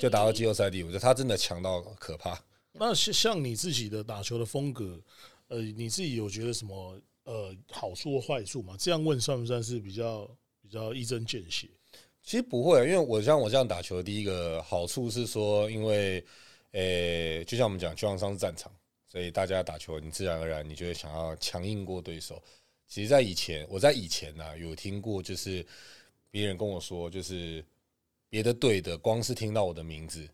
[0.00, 2.38] 就打到季后赛第五，就他真的强到可怕。
[2.72, 5.00] 那像像你自己的打球的风格，
[5.48, 8.74] 呃，你自己有觉得什么呃好处或坏处吗？
[8.78, 10.28] 这样问算不算是比较
[10.60, 11.68] 比较一针见血？
[12.22, 16.24] 其实不会，因为我像我这样打球的第一个好处是说，因为
[16.72, 18.72] 呃，就像我们讲球场上是战场，
[19.08, 22.42] 所以大家打球，你自然而然你就会想要强硬过对手。
[22.86, 25.64] 其实，在以前，我在以前呢有听过，就是
[26.30, 27.64] 别人跟我说，就是。
[28.32, 30.26] 别的队的，光是听到我的名字，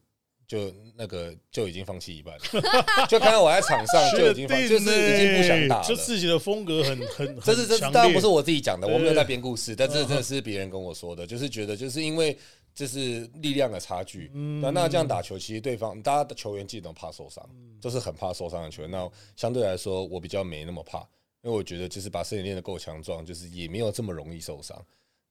[0.46, 2.44] 就那个就已经放弃一半了，
[3.11, 5.84] 就看到我在场上 就已经放就是已经不想打了。
[5.84, 12.38] 就自己的风格很很， 这是这当然不是我自己讲的，我没有在编故事，但这真的是别人跟我说的，就是觉得就是因为
[12.72, 14.30] 这是力量的差距。
[14.62, 17.44] 那那这样打球，其实对方大家的球员基本都怕受伤，
[17.82, 18.88] 都是很怕受伤的球员。
[18.92, 21.00] 那相对来说，我比较没那么怕，
[21.42, 24.80] 因为我觉得就是把身体练得够强壮，就是也没有这么容易受伤。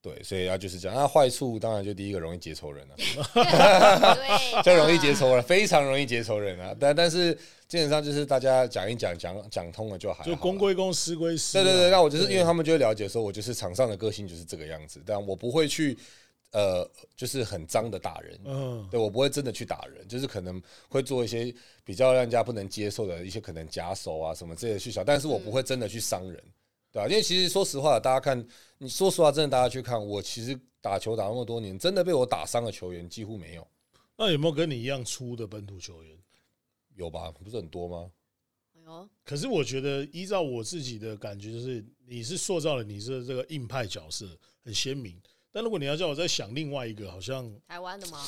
[0.08, 0.96] 对，所以要就是这样。
[0.96, 2.96] 那坏处当然就第一个容易结仇人 了，
[3.34, 6.76] 对， 就容易结仇了，非常容易结仇人啊。
[6.80, 7.34] 但但是
[7.67, 10.24] 基本上就是大家讲一讲，讲讲通了就好。
[10.24, 11.54] 就公归公，私归私。
[11.54, 15.98] 对对对，那我就是因为他们就会了解说，我就是场上的个性就是这个样子，但我不会去
[16.52, 18.39] 呃，就是很脏的打人。
[18.46, 26.41] 嗯，对我不会真的去打人，就是可能会做一些比较让人家不能接受的一些可能假手啊什么这些去小，但是我不会真的去伤人。
[26.89, 28.43] 对啊，因为其实说实话，大家看，
[28.80, 33.68] 你说实话，真的大家去看，我其实打球打那么多年，真的被我打伤的球员几乎没有。
[34.16, 36.18] 那有没有跟你一样粗的本土球员？
[36.96, 37.32] 有吧？
[37.32, 38.12] 不是很多吗？
[38.86, 39.10] 有。
[39.24, 44.28] 可是我觉得，依照我自己的感觉，就是你是塑造了你是这个硬派角色，
[44.63, 45.20] 很鲜明。
[45.52, 48.24] 但如果你要叫我再想另外一个，好像台湾的吗？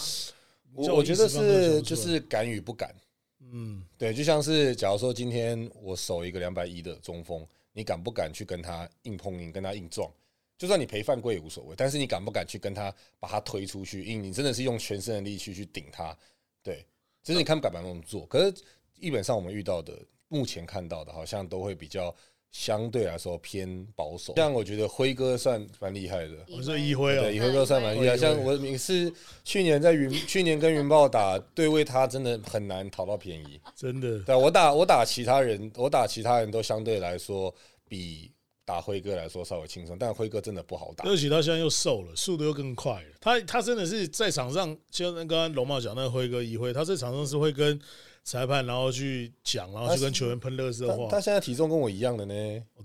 [0.74, 2.94] 我我觉得是就是敢与不敢。
[3.40, 7.46] 嗯，对，就像是假如说今天我守一个两百一的中锋。
[7.72, 10.12] 你敢不敢去跟他硬碰硬，跟他硬撞？
[10.60, 14.04] 就算你赔犯规也无所谓，但是你敢不敢去跟他把他推出去？
[14.04, 16.16] 因为你真的是用全身的力气去顶他，
[16.62, 16.86] 对，
[17.24, 18.26] 就是你看不敢不敢那么做。
[18.28, 18.54] 可是
[19.00, 22.16] 基本上我们遇到的，目前看到的，好像都会比较。
[22.52, 26.34] 相对来说偏保守，像我觉得辉哥算蛮厉害的。
[26.50, 28.18] 我说一辉哦，一辉哥算蛮厉害。
[28.18, 34.20] 像我每次去年在云， 去年跟云豹打对位，他真的很难讨到便宜，真的。
[34.22, 37.54] 对我打我打其他人，我打其他人都相对来说
[37.88, 38.32] 比
[38.70, 41.04] 打辉哥来说稍微轻松，但辉哥真的不好打。
[41.06, 43.10] 而且他现在又瘦了，速度又更快了。
[43.20, 47.82] 他他真的是在场上，就刚刚龙茂讲那个辉哥一辉，他在场上是会跟。
[48.22, 51.10] 裁判，然后去讲，然后去跟球员喷热色话。
[51.10, 52.34] 他现在体重跟我一样的呢，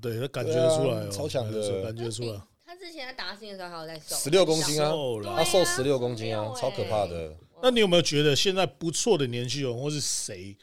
[0.01, 2.41] 对他感觉得出来，超强的，感觉出来。
[2.65, 4.91] 他之前在打新的时候还有在瘦，十六公斤啊，
[5.37, 7.37] 他瘦十六公斤啊，超可怕的。
[7.63, 10.57] 那你有没有觉得现在不错的年轻人，或是谁，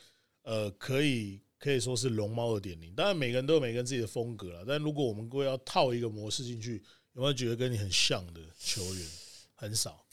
[0.44, 2.94] 呃，可以可以说是龙猫二点零？
[2.96, 9.06] 当然每个人都有每个人自己的风格了，但如果我们各位要套一个模式进去，有没有觉得跟你很像的球员？
[9.54, 10.04] 很少。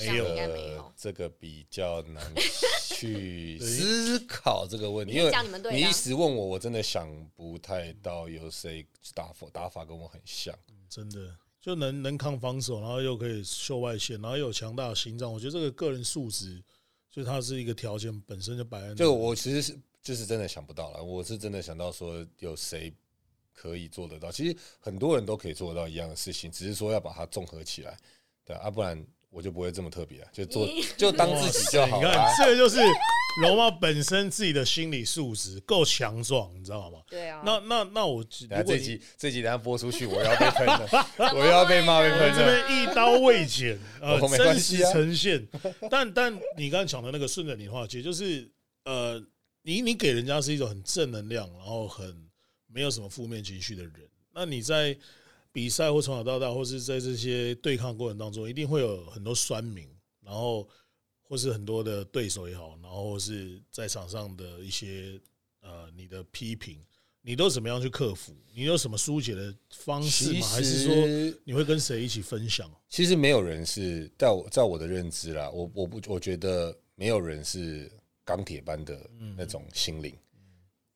[0.00, 2.34] 没有，这个比较难
[2.98, 5.32] 去思考这个问题，因为
[5.70, 10.52] 你一时问我，我真的想不太到有谁打法打法跟我很像，
[10.88, 16.60] 真的就能能抗防守，然后又可以秀外线，然后又有强大的心脏，我觉得这个个人素质，
[17.08, 18.92] 所以它是一个条件，本身就摆在。
[18.96, 22.92] 就我其实是就是真的想不到了，我是真的想到说有谁
[23.54, 27.96] 可以做得到，其实很多人都可以做得到一样的事情，只是说要把它综合起来，
[28.44, 29.06] 对啊，不然。
[29.30, 31.98] 我就不会这么特别了，就做就当自己就好。
[31.98, 32.78] 你看，这个就是
[33.42, 37.00] 龙猫本身自己的心理素质够强壮，你知道吗？
[37.10, 37.42] 对啊。
[37.44, 40.88] 那那那我这集这集等下播出去，我要被喷了，
[41.36, 42.34] 我要被骂被喷。
[42.34, 45.46] 这边一刀未剪， 呃，真实呈现。
[45.90, 48.50] 但但你刚才讲的那个顺着你的话接，就是
[48.86, 49.22] 呃，
[49.68, 52.16] 你你给人家是一种很正能量，然后很
[52.68, 53.92] 没有什么负面情绪的人。
[54.32, 54.96] 那你在。
[55.50, 59.88] 比赛或从小到大，或是在这些对抗过程当中，一定会有很多酸民，
[60.20, 60.68] 然后
[61.22, 65.18] 或是很多的对手也好，然后是在场上的一些
[65.62, 66.78] 呃你的批评，
[67.22, 68.36] 你都怎么样去克服？
[68.54, 70.46] 你有什么疏解的方式吗？
[70.46, 72.70] 还是说你会跟谁一起分享？
[72.88, 77.90] 其实没有人是在我在我的认知啦，我我不我觉得没有人是
[78.28, 80.14] 钢铁般的那种心灵。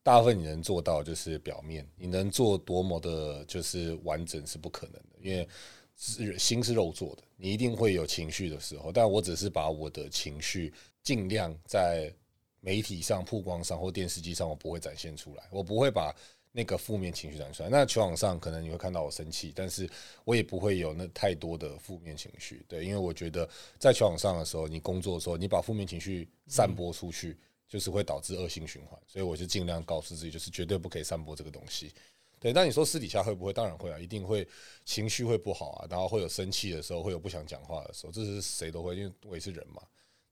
[0.03, 5.49] 大部分你能做到就是表面，你能做多么的，就是完整是不可能的，因为
[5.97, 8.93] 是心是肉做的，你一定会有情绪的时候。
[8.93, 12.13] 但我只是把我的情绪尽量在
[12.61, 16.15] 媒体上曝光上或电视机上，我不会展现出来，我不会把
[16.53, 17.69] 那个负面情绪展出来。
[17.69, 19.89] 那球场上可能你会看到我生气，但是
[20.25, 27.37] 我也不会有那太多的负面情绪，对，因为我觉得在球场上的时候，你工作的时候，你把负面情绪散播出去。
[27.69, 31.91] 就是会导致恶性循环，所以我就尽量告诉自己，就是绝对不可以散播这个东西。
[32.39, 33.51] 对，那你说私底下会不会？
[33.51, 34.47] 当然会啊，一定会
[34.85, 39.83] 情绪会不好啊，然后会有生气的时候，会有不想讲话的时候，这是谁都会，因为我也是人嘛。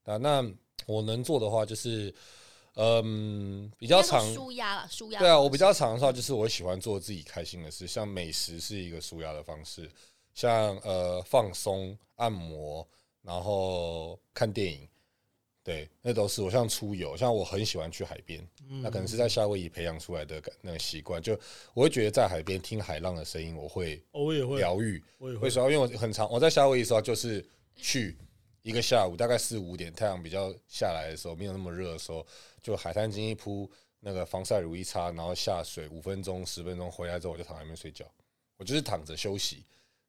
[0.03, 0.47] 啊，那
[0.85, 2.13] 我能做的话就是，
[2.75, 5.19] 嗯，比较长舒压了，舒压。
[5.19, 9.89] 对啊，我比较长的话就是我喜欢做自己开心的事，像美食是一个舒压的方式，
[10.33, 12.87] 像呃放松、按摩，
[13.21, 14.87] 然后看电影。
[15.63, 18.43] 对，那都是我像出游，像我很喜欢去海边，
[18.81, 21.21] 那可能是在夏威夷培养出来的那个习惯。
[21.21, 21.39] 就
[21.75, 24.99] 我会觉得在海边听海浪的声音，我会我也会疗愈。
[25.19, 27.45] 我也会，因为我很长，我在夏威夷的时候就是
[27.75, 28.17] 去
[28.63, 32.25] 一个下午，大概四五点，太阳比较下来的时候，没有那么热的时候，
[32.61, 38.05] 就海滩巾一铺，那个防晒乳一擦，然后下水五分钟、十分钟，回来之后我就躺在那边睡觉，
[38.57, 39.65] 我就是躺着休息，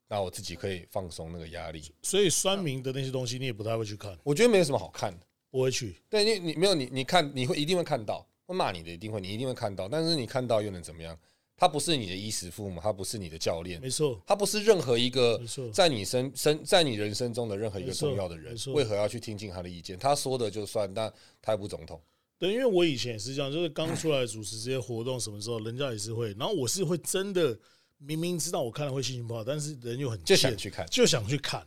[0.09, 1.93] 那我自己可以放松那个压力。
[2.03, 4.19] 所以酸民的那些东西，你也不太会去看。
[4.23, 5.27] 我觉得没有什么好看的。
[5.51, 11.15] 不会去，对你，你没有你，你看，你会一定会看到，会骂你的一定会，你一定会看到，但是你看到又能怎么样？
[11.59, 15.39] 他不是你的衣食父母，他不是你的教练，没错，他不是任何一个
[15.71, 19.99] 在你身身在你人生中的任何一个重要的人，为何要去听进他的意见？
[19.99, 22.01] 他说的就算，但他不总统。
[22.43, 27.57] 对，因为我以前也是这样，就是刚出来主持这些活动，什么时候人家也是会，然后我是会真的
[27.99, 31.64] 明明知道我看了会心情不好，但是人又很就想去看，就想去看。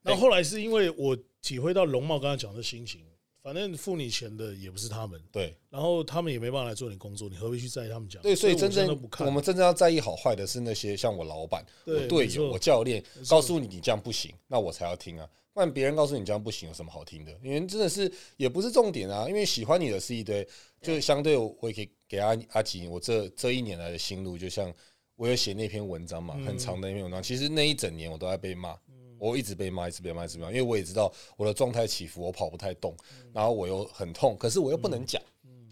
[0.00, 3.02] 然后后来是因为我体会到龙茂刚才讲的心情。
[3.42, 8.20] 反正付你钱的也不是他们，对，然后他们也没办法来做你工作，你何必去在意他们讲？
[8.20, 8.88] 对，所以真正
[9.20, 15.30] 我们真正要在意好坏的是那些像我老板、我队友、我教练告诉你你这样不行，那我才要听啊。
[15.56, 17.32] 不然别人告诉你这样不行有什么好听的？
[17.42, 19.26] 因为真的是也不是重点啊。
[19.26, 20.46] 因为喜欢你的是一堆，
[20.82, 24.70] 就相对我也可以给阿阿吉，我这这一年来的心路，就像
[25.14, 28.78] 我有写那篇文章嘛，很长的一篇文章，其实那一整年我都在被骂。
[29.18, 32.94] 我一直被骂，一直被骂，一直被骂，因为我也知道我的状态起伏，我跑不太动，
[33.32, 35.22] 然后我又很痛，可是我又不能讲，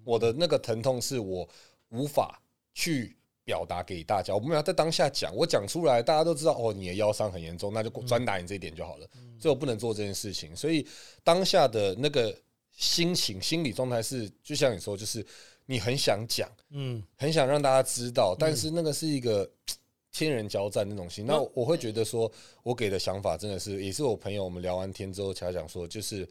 [0.03, 1.47] 我的那个疼痛是我
[1.91, 3.15] 无法去
[3.45, 4.35] 表达给大家。
[4.35, 9.07] 我们要在当下讲，我讲出来，大家都知道哦，你的腰伤很严重，那就专打你这一点就好了。
[9.39, 10.55] 所以我不能做这件事情。
[10.57, 10.87] 所以
[11.23, 12.37] 当下的那个
[12.73, 15.25] 心情、心理状态是，就像你说，就是
[15.67, 19.51] 你很想讲，嗯，很想让大家知道，但是那个是一个。
[20.17, 22.31] 天人交战那种心，那我会觉得说，
[22.63, 26.25] 我给的想法真的是，也是我朋友我们聊完天之后才讲说，就是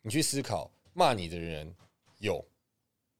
[0.00, 1.74] 你去思考，骂你的人
[2.18, 2.40] 有，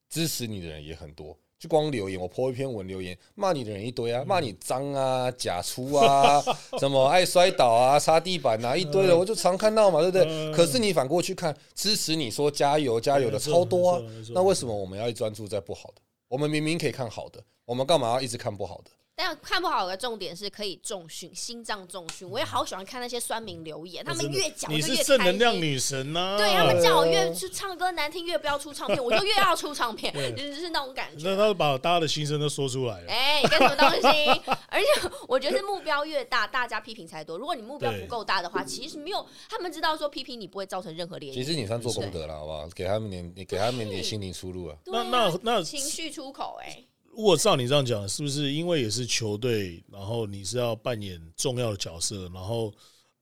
[0.09, 1.37] 支持你的人也很多。
[1.59, 6.41] 就光留言，我泼一篇文留言，骂你的人一堆啊，骂你脏啊、假粗啊、
[6.79, 10.53] 什么爱摔倒啊、擦地板啊，一堆的，我就常看到嘛，对不对？
[10.53, 14.03] 可是你反过去看，支持你说加油加油的超多啊，
[14.33, 16.03] 那为什么我们要专注在不好的？
[16.29, 18.91] 我们明明可以看好的，我们干嘛要一直看不好的？
[19.21, 22.31] 但看不好的重点是可以重训，心脏重训。
[22.31, 26.37] 我也好喜欢看那些酸民留言，他们越讲你是正能量女神呐。
[26.39, 31.29] 对他们叫我越去唱歌难听，越不要出唱片， 我就越要出唱片，就是那种感觉。
[31.29, 33.11] 那他把大家的心声都说出来了。
[33.11, 34.41] 哎，干什么东西？
[34.69, 37.37] 而且我觉得是目标越大，大家批评才多。
[37.37, 41.35] 如果你目标不够大的话， 其实没有他们知道说批评你不会造成任何涟漪。
[41.35, 42.69] 其实你算做功德了，好不好？
[42.69, 44.77] 给他们点，你给他们点心灵出路啊。
[44.87, 46.85] 那那那情绪出口，哎。
[47.19, 52.73] 如果照你这样讲，是不是因为也是球队，然后你是要扮演重要的角色，然后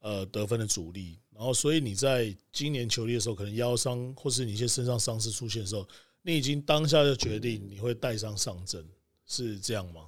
[0.01, 5.88] 呃得分的主力，然后所以你在今年球队的时候，可能腰伤或是你一些身上伤势出现的时候，
[6.20, 8.84] 你已经当下就决定你会带伤上阵，
[9.24, 10.03] 是这样吗？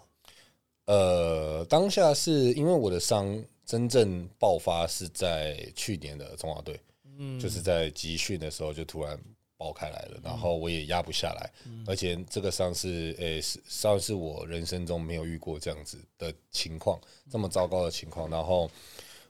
[0.84, 6.78] 呃，当下是因为我的伤真正爆发是在去年的中华队，
[7.16, 9.18] 嗯，就是在集训的时候就突然。
[9.59, 11.50] 爆开来了，然后我也压不下来，
[11.84, 16.98] 而且这个伤是诶，是伤是我人生中没有遇过这样子的情况，
[17.28, 18.70] 这么糟糕的情况，然后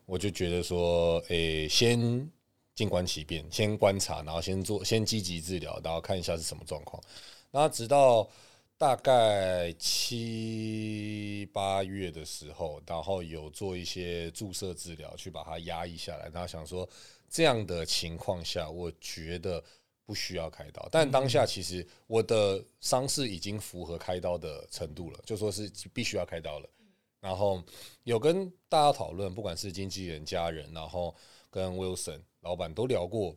[0.04, 2.30] 我就觉得说，诶，先
[2.74, 7.02] 静观其变，先观察，然后先做，先积极治疗，然后看一下是什么状况，
[7.50, 8.28] 然后直到
[8.76, 16.86] 大概七八月的时候，然后有做一些注射治疗去把它压抑下来，然后想说
[17.30, 19.64] 这样的情况下，我觉得。
[20.08, 26.70] 不需要开刀，但当下其实我的伤势已经符合开刀的程度了，就说是必须要开刀了。
[27.20, 27.62] 然后
[28.04, 31.14] 有跟大家讨论，不管是经纪人、家人，然后
[31.50, 33.36] 跟 Wilson 老板都聊过。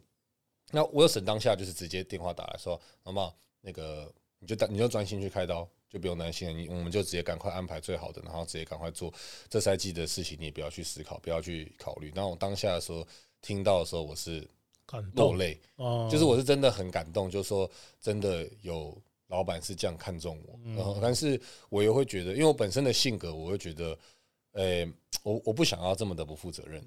[0.69, 3.34] 那 Wilson 当下就是直接电话打来说：“好吗？
[3.59, 4.09] 那个
[4.39, 6.53] 你就你就专心去开刀，就不用担心了。
[6.53, 9.13] 你我们就直接赶快安排最好的，然后直接赶快做
[9.49, 13.05] 这赛季的事情，你也不要去思考，不要去考虑。”那我当下的时候
[13.41, 14.47] 听到的时候，我是。
[15.15, 15.59] 落泪，
[16.09, 17.69] 就是我是真的很感动，就是说
[17.99, 18.95] 真的有
[19.27, 21.39] 老板是这样看重我，然后但是
[21.69, 23.97] 我又会觉得，因为我本身的性格，我会觉得，
[24.53, 24.91] 诶，
[25.23, 26.81] 我我不想要这么的不负责任，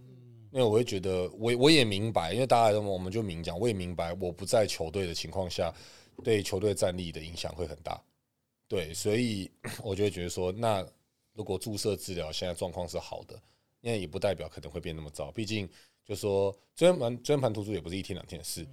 [0.53, 5.75] 因为我会觉得，我我也明白，因为大家我们就明讲，我也明白，我不在球队的情况下，
[6.23, 7.99] 对球队战力的影响会很大，
[8.69, 9.51] 对，所以
[9.83, 10.87] 我就会觉得说，那
[11.33, 13.41] 如果注射治疗现在状况是好的，
[13.81, 15.69] 那也不代表可能会变那么糟，毕竟。
[16.05, 18.67] 就说椎盘椎盘突出也不是一天两天的事，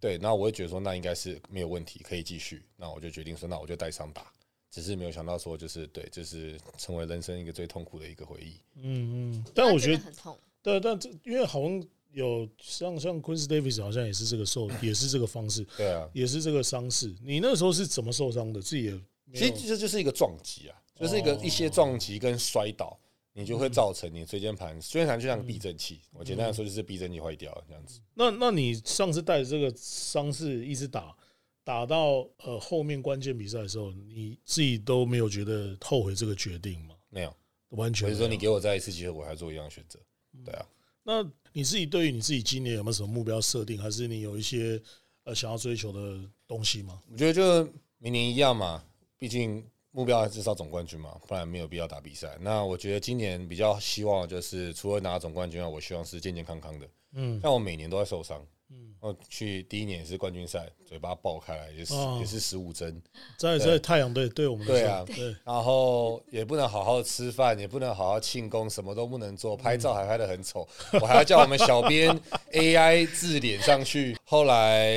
[0.00, 0.16] 对。
[0.18, 2.62] 那我会觉得说那应该是没有问题，可以继续。
[2.76, 4.32] 那我就决定说那我就带伤打，
[4.70, 8.60] 只是没有想到说就是对，就是成为人生一个最痛苦的一个回忆。
[8.76, 9.44] 嗯嗯。
[9.54, 10.38] 但我觉得很痛。
[10.62, 15.66] 对，但这因为好像有像像 Queen Davis 好像也是这个受，也是这个方式。
[15.76, 17.14] 对啊，也是这个伤势。
[17.22, 18.60] 你那时候是怎么受伤的？
[18.60, 22.98] 自己也其实这就是一个撞击啊，就是一个一些撞击跟摔倒。
[23.32, 28.00] 你就会造成你椎间盘，椎间盘就像避震器，我简单来说就是避震器坏掉这样子。
[28.14, 31.16] 那那你上次带着这个伤势一直打，
[31.62, 36.96] 打到呃后面关键比赛的时候，你自己都没有觉得后悔这个决定吗？
[37.08, 37.36] 没有，
[37.70, 38.08] 完全。
[38.08, 39.98] 所以说你给我再一次机会，我还做一样选择。
[40.44, 40.66] 对啊，
[41.04, 41.22] 那
[41.52, 44.80] 你自己对于你自己今年有没有什么目标设定，还是你有一些
[45.24, 47.00] 呃想要追求的东西吗？
[47.10, 48.84] 我觉得就明年一样嘛，
[49.18, 52.36] 毕竟目标至少总冠军嘛，不然没有必要打比赛。
[52.40, 56.88] 那我觉得今年比较希望就是除了拿总冠军外，我希望是健健康康的。
[57.14, 58.40] 嗯，像我每年都在受伤。
[58.72, 63.02] 嗯，我去第一年也是冠军赛，嘴巴爆开来，也是也是十五针，
[63.36, 70.68] 在在太阳队对我们对啊，对，然后也不能好好吃饭，也不能好好庆功，什么都不能做，拍照还拍的很丑，
[71.00, 72.16] 我还要叫我们小编
[72.52, 74.16] AI 字脸上去。
[74.24, 74.94] 后来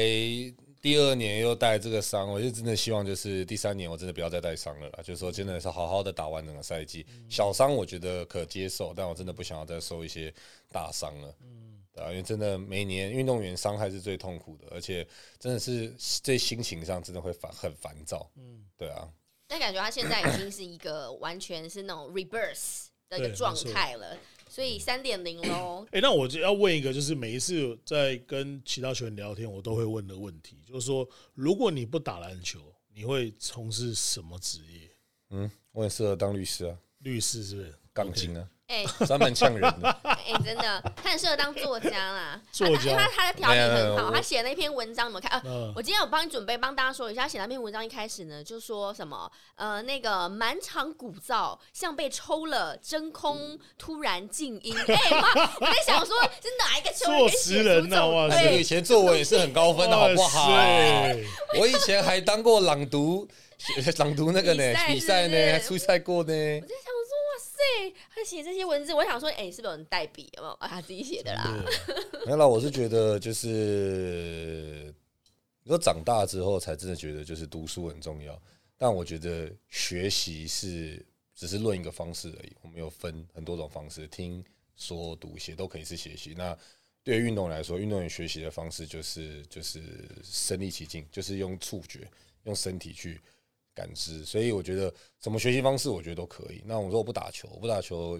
[0.83, 10.31] 第二年又带这个伤，我就真的希望就是第三年我真的不要再带伤了啦，就是说真的是好好的打完整个赛季，小伤我觉得可接受，但我真的不想要再受一些
[10.69, 11.33] 大伤了。
[11.93, 15.07] 对啊，因为真的每年运动员伤害是最痛苦的，而且
[15.39, 18.29] 真的是在心情上真的会烦很烦躁。
[18.35, 19.07] 嗯，对啊。
[19.47, 24.17] 但感觉他现在已经是一个完全是那种 reverse 的一个状态了，
[24.49, 25.85] 所以三点零喽。
[25.91, 34.89] 哎，那我就要问一个，就是每一次在跟其他球员聊天，我都会问的问题，就是说，如果你不打篮球，你会从事什么职业？
[35.29, 37.75] 嗯，我很适合当律师啊，律师是不是？
[37.93, 38.49] 杠精啊。
[38.73, 39.97] 哎，专门呛人的。
[40.01, 42.41] 哎，真的，他很适合当作家啦。
[42.51, 44.11] 作家，他他的条理很好。
[44.11, 45.39] 他写那篇文章，你们看。
[45.45, 47.27] 呃，我今天有帮你准备，帮大家说一下。
[47.27, 49.31] 写那篇文章一开始呢，就说什么？
[49.55, 54.75] 呃，那个满场鼓噪，像被抽了真空，突然静音。
[54.87, 55.27] 哎妈！
[55.59, 58.07] 我在想说，是哪一个作词人呢？
[58.07, 58.51] 哇塞！
[58.53, 60.49] 以前作文也是很高分的，好不好？
[61.59, 63.27] 我以前还当过朗读，
[63.99, 66.33] 朗读那个呢，比赛呢，还出赛过呢。
[67.79, 70.29] 对他写这些文字，我想说，哎，是不是有人代笔？
[70.37, 70.53] 有没有？
[70.55, 71.63] 啊他自己写的啦。
[72.25, 74.93] 没有啦，我是觉得就是，
[75.63, 78.39] 你说长大之后才真的觉得就是读书很重要。
[78.77, 82.55] 但我觉得学习是只是论一个方式而已。
[82.61, 84.43] 我们有分很多种方式，听
[84.75, 86.33] 说读写都可以是学习。
[86.37, 86.57] 那
[87.03, 89.81] 对于运动来说，运动员学习的方式就是就是
[90.23, 92.09] 身临其境，就是用触觉、
[92.43, 93.21] 用身体去。
[93.73, 96.61] 感知，所以我觉得什么学习方式，我觉得都可以。
[96.65, 98.19] 那我说我不打球，我不打球，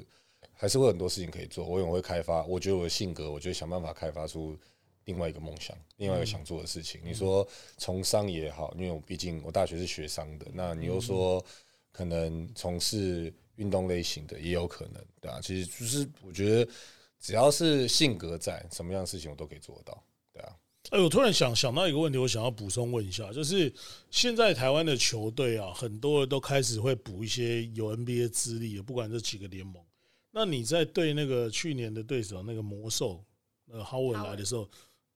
[0.54, 1.66] 还是会很多事情可以做。
[1.66, 4.58] 我也会开发，我觉得我的性格，我就想办法开发出
[5.06, 7.02] 另外一个梦想，另外一个想做的事情。
[7.04, 7.48] 你说
[7.78, 11.44] 从商也好，因为我毕竟我大学是学商的，那你又说
[11.92, 16.72] 可能从事运动类型的也有可能，对啊，其实就是我觉得
[17.20, 20.04] 只要是性格在，什么样的事情我都可以做得到。
[20.90, 23.74] 哎，我突然想想到一个问题，我想要补充问一下，就是
[24.12, 29.82] 现在台湾的球队啊，很多人都开始会补一些有 NBA 资历的，不管这几个联盟。
[30.30, 33.24] 那你在对那个去年的对手那个魔兽
[33.72, 34.70] 呃哈文来的时候，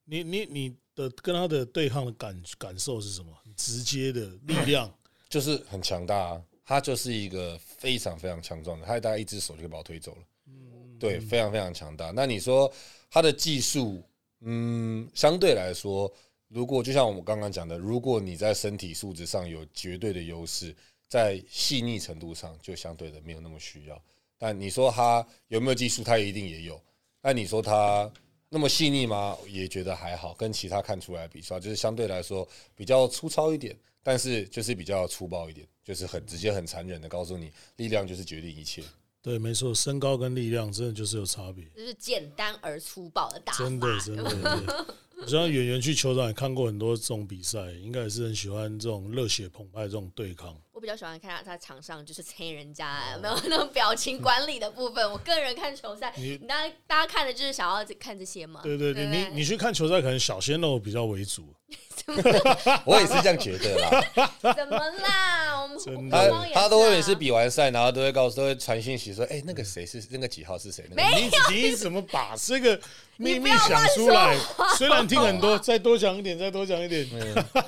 [0.05, 3.31] 你你你的跟他的对抗的感感受是什么？
[3.55, 4.91] 直接的力量
[5.29, 10.21] 就是很强大啊，他就是一个非常非常强壮的，他大概一只手就可以把我推走了。
[10.47, 12.09] 嗯，对，非常非常强大。
[12.11, 12.71] 那你说
[13.11, 14.01] 他的技术？
[14.41, 16.11] 嗯，相对来说，
[16.47, 20.75] 如果就像我们刚刚讲的，如果你在身体素质上有绝对的优势，
[21.07, 24.01] 在细腻程度上就相对的没有那么需要。
[24.37, 26.79] 但你说他有没有技术，他一定也有。
[27.21, 28.11] 那你说他
[28.49, 29.35] 那么细腻吗？
[29.47, 38.83] 也觉得还好，跟其他看出来比，就是相对来说比较粗糙一点，但是就是比较粗暴一点，就是很直接、很残忍的告诉你，力量就是决定一切。
[39.27, 43.59] 对，没错，身高跟力量真的就是有差别，就是简单而粗暴的打法。
[43.59, 44.85] 真的，真的。
[45.21, 50.55] 我像演员去球场也看过很多这种比赛，应该也是很喜欢这种热血澎湃这种对抗。
[50.71, 55.11] 我比较喜欢看他在场上就是催人家，有没有那种表情管理的部分。
[55.11, 58.61] 我个人看球赛，你大家大家看的就是想要看这些吗？
[58.63, 61.51] 对对对，你你去看球赛，可能小鲜肉比较为主。
[62.85, 64.31] 我也是这样觉得啦。
[64.55, 65.61] 怎么啦？
[65.63, 72.79] 我们他他都会每次比完赛，然后都会告诉，都会传讯息说：“哎，那个谁是那个几号是谁？”没有，你怎么把这个
[73.17, 74.37] 秘密想出来？
[74.77, 77.07] 虽然听很多，再多讲一点，再多讲一点。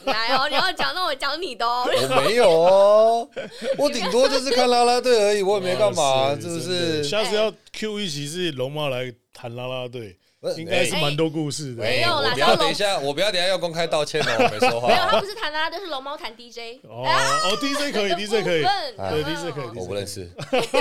[0.06, 1.86] 来哦，你要讲，那我讲你的哦。
[1.86, 3.30] 我没有哦，
[3.78, 7.04] 我顶多就是看啦啦队而已，我也没干嘛，是不是？
[7.04, 10.18] 下次要 Q 一期是龙猫来谈啦啦队。
[10.56, 11.84] 应该是蛮多故事的。
[11.84, 14.88] 没有啦，不要等一下，我不要等下要公开道歉哦，我没说话。
[14.88, 16.80] 没有，他不是谈啦，就是龙猫谈 DJ。
[16.88, 18.64] 哦哦，DJ 可以，DJ 可以，
[19.12, 19.78] 对，DJ 可以。
[19.78, 20.32] 我不认识，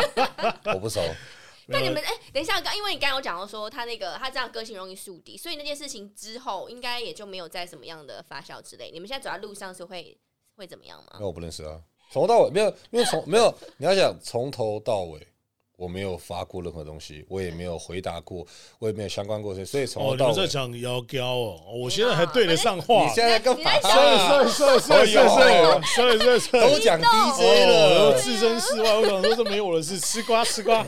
[0.72, 1.00] 我不熟。
[1.68, 8.90] 那你们哎，等一下，刚因为你刚刚有讲到说他那个他这样个性容易树敌，所以那件事情之后应该也就没有在什么样的发酵之类。
[8.90, 10.18] 你们现在走在路上是会
[10.56, 11.18] 会怎么样吗？
[11.20, 15.26] 那我不认识啊，从头到尾没有，因为从没有你要讲从头到尾。
[15.78, 18.44] 我没有发过任何东西，我也没有回答过，
[18.80, 23.06] 我也没有相关过程，所以从头到尾在讲妖娇哦，我现在还对得上话。
[23.06, 23.70] 你现在干嘛？
[23.80, 25.06] 是是是是是
[26.18, 28.92] 是是，都讲 DJ 了，置身事外。
[28.92, 30.84] 我想说这没有了，是吃瓜吃瓜。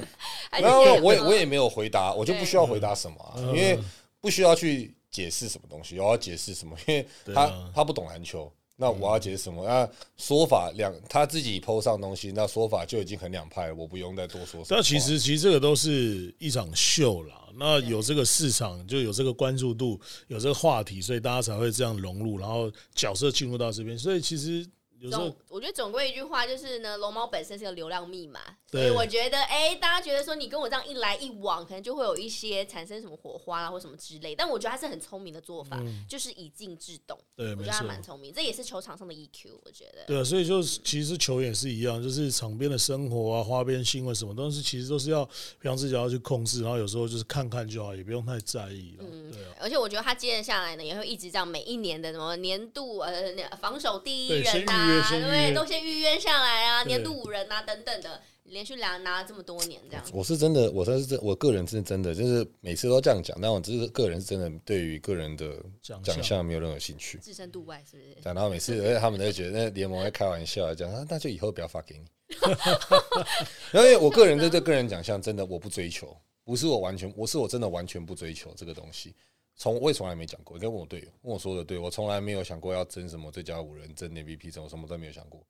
[0.51, 3.79] 然后我也我也没有回答，我就不需要回答什么，因为
[4.21, 6.77] 不需要去解释什么东西，我要解释什么？
[6.89, 8.53] 因为他他不懂篮球。
[8.81, 9.63] 那我要解释什么？
[9.65, 14.77] 那说法两他自己抛上东西，那说法就已经很两派，我不用再多说什么。
[14.79, 17.35] 那其实其实这个都是一场秀啦。
[17.57, 23.99] 那有这个市场，就有这个关注度，有这个话题，所以大家才会这样融入，然后角色进入到这边。
[23.99, 24.67] 所以其实。
[25.09, 28.41] 总我觉得总归一句话就是呢，龙猫本身是个流量密码，
[28.71, 34.35] 所以我觉得哎，大家觉得说你跟我这样一来一往，可能就会有一些产生什么火花啊或什么之类。
[34.35, 37.19] 但我觉得他是很聪明的做法，就是以静制动。
[37.37, 39.51] 对，我觉得他蛮聪明，这也是球场上的 EQ。
[39.65, 49.05] 我觉得对啊，所以就其实球也是一样，就是场边的生活啊、花边新闻什么东西，其实都是要平常自己要去控制，然后有时候就是看看就好，也不用太在意了。
[49.07, 49.55] 嗯，对啊。
[49.61, 55.09] 而且我觉得他接着下来呢，也会一直这样，每一年的什么年度呃防守第一人啊。
[55.11, 60.05] 对，都先预约下来啊，年度五人啊等等的，连续两拿了这么多年，这样。
[60.13, 65.57] 我是真的，我算是真，我个人是真的，就是每次都这样讲，但我只是个人是真的，对于个人的
[66.03, 68.17] 奖项没有任何兴趣，置身度外是不是？
[68.23, 72.05] 然后每次，而 且他们都觉得那联盟会开玩笑，讲啊，那就以后不要发给你。
[73.75, 79.15] 因为我个人对这个人奖项真的我不追求，不是我完全，我是我真的完全不追求这个东西。
[79.61, 85.47] 从我也从来没讲过，你跟问我队友，问我说的对，我从来没有想过要争什么最佳五人，争 MVP，什么什么都没有想过。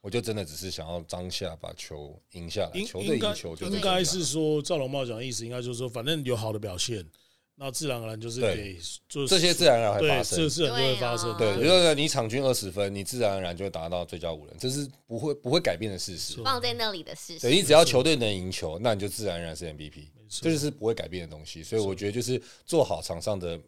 [0.00, 7.08] 我就真的只是想要当下把球赢下来，球队赢球就应该是说赵龙茂讲的意思，应该就是说，反正有好的表现，
[7.54, 8.76] 那自然而然就是给
[9.08, 11.38] 就这些自然而然会发生，这自然就会发生。
[11.38, 17.38] 对，比如说你场均二十分，你自然而然就会达到最佳五人，这是不会不会改变的事实，放在那里的事实。
[17.38, 20.08] 对，你只要球队能赢球，那你就自然而然是 MVP，
[20.40, 21.62] 这就是不会改变的东西。
[21.62, 23.60] 所以我觉得就是做好场上的。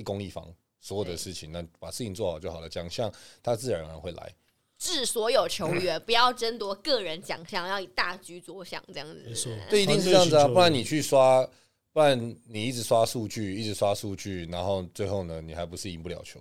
[0.00, 0.46] 一攻一防，
[0.78, 2.68] 所有的事情，那把事情做好就好了。
[2.68, 3.12] 奖项
[3.42, 4.32] 它自然而然会来。
[4.78, 9.24] 致所有球员 不要争夺个人奖项，要以大局着想，这样子。
[9.26, 10.46] 没错，对，一定是这样子啊！
[10.46, 11.44] 不然你去刷，
[11.92, 16.40] 不然你一直刷数据，一直刷数据，然后最后呢，你还不是赢不了球？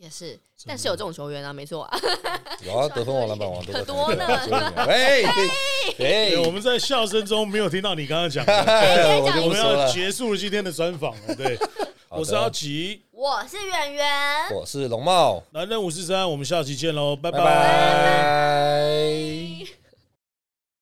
[0.00, 1.86] 也是，但是有这种球员啊，没错。
[2.64, 4.24] 有啊，得分王、篮板王都 多呢。
[4.76, 5.22] 哎，
[5.98, 8.52] 哎， 我们在笑声中没有听到你刚刚讲的。
[9.42, 11.58] 我们要结束今天的专访了，对。
[12.08, 14.06] 我是阿吉，我是圆圆，
[14.52, 17.40] 我是龙茂，男人五四三，我们下期见喽，拜拜。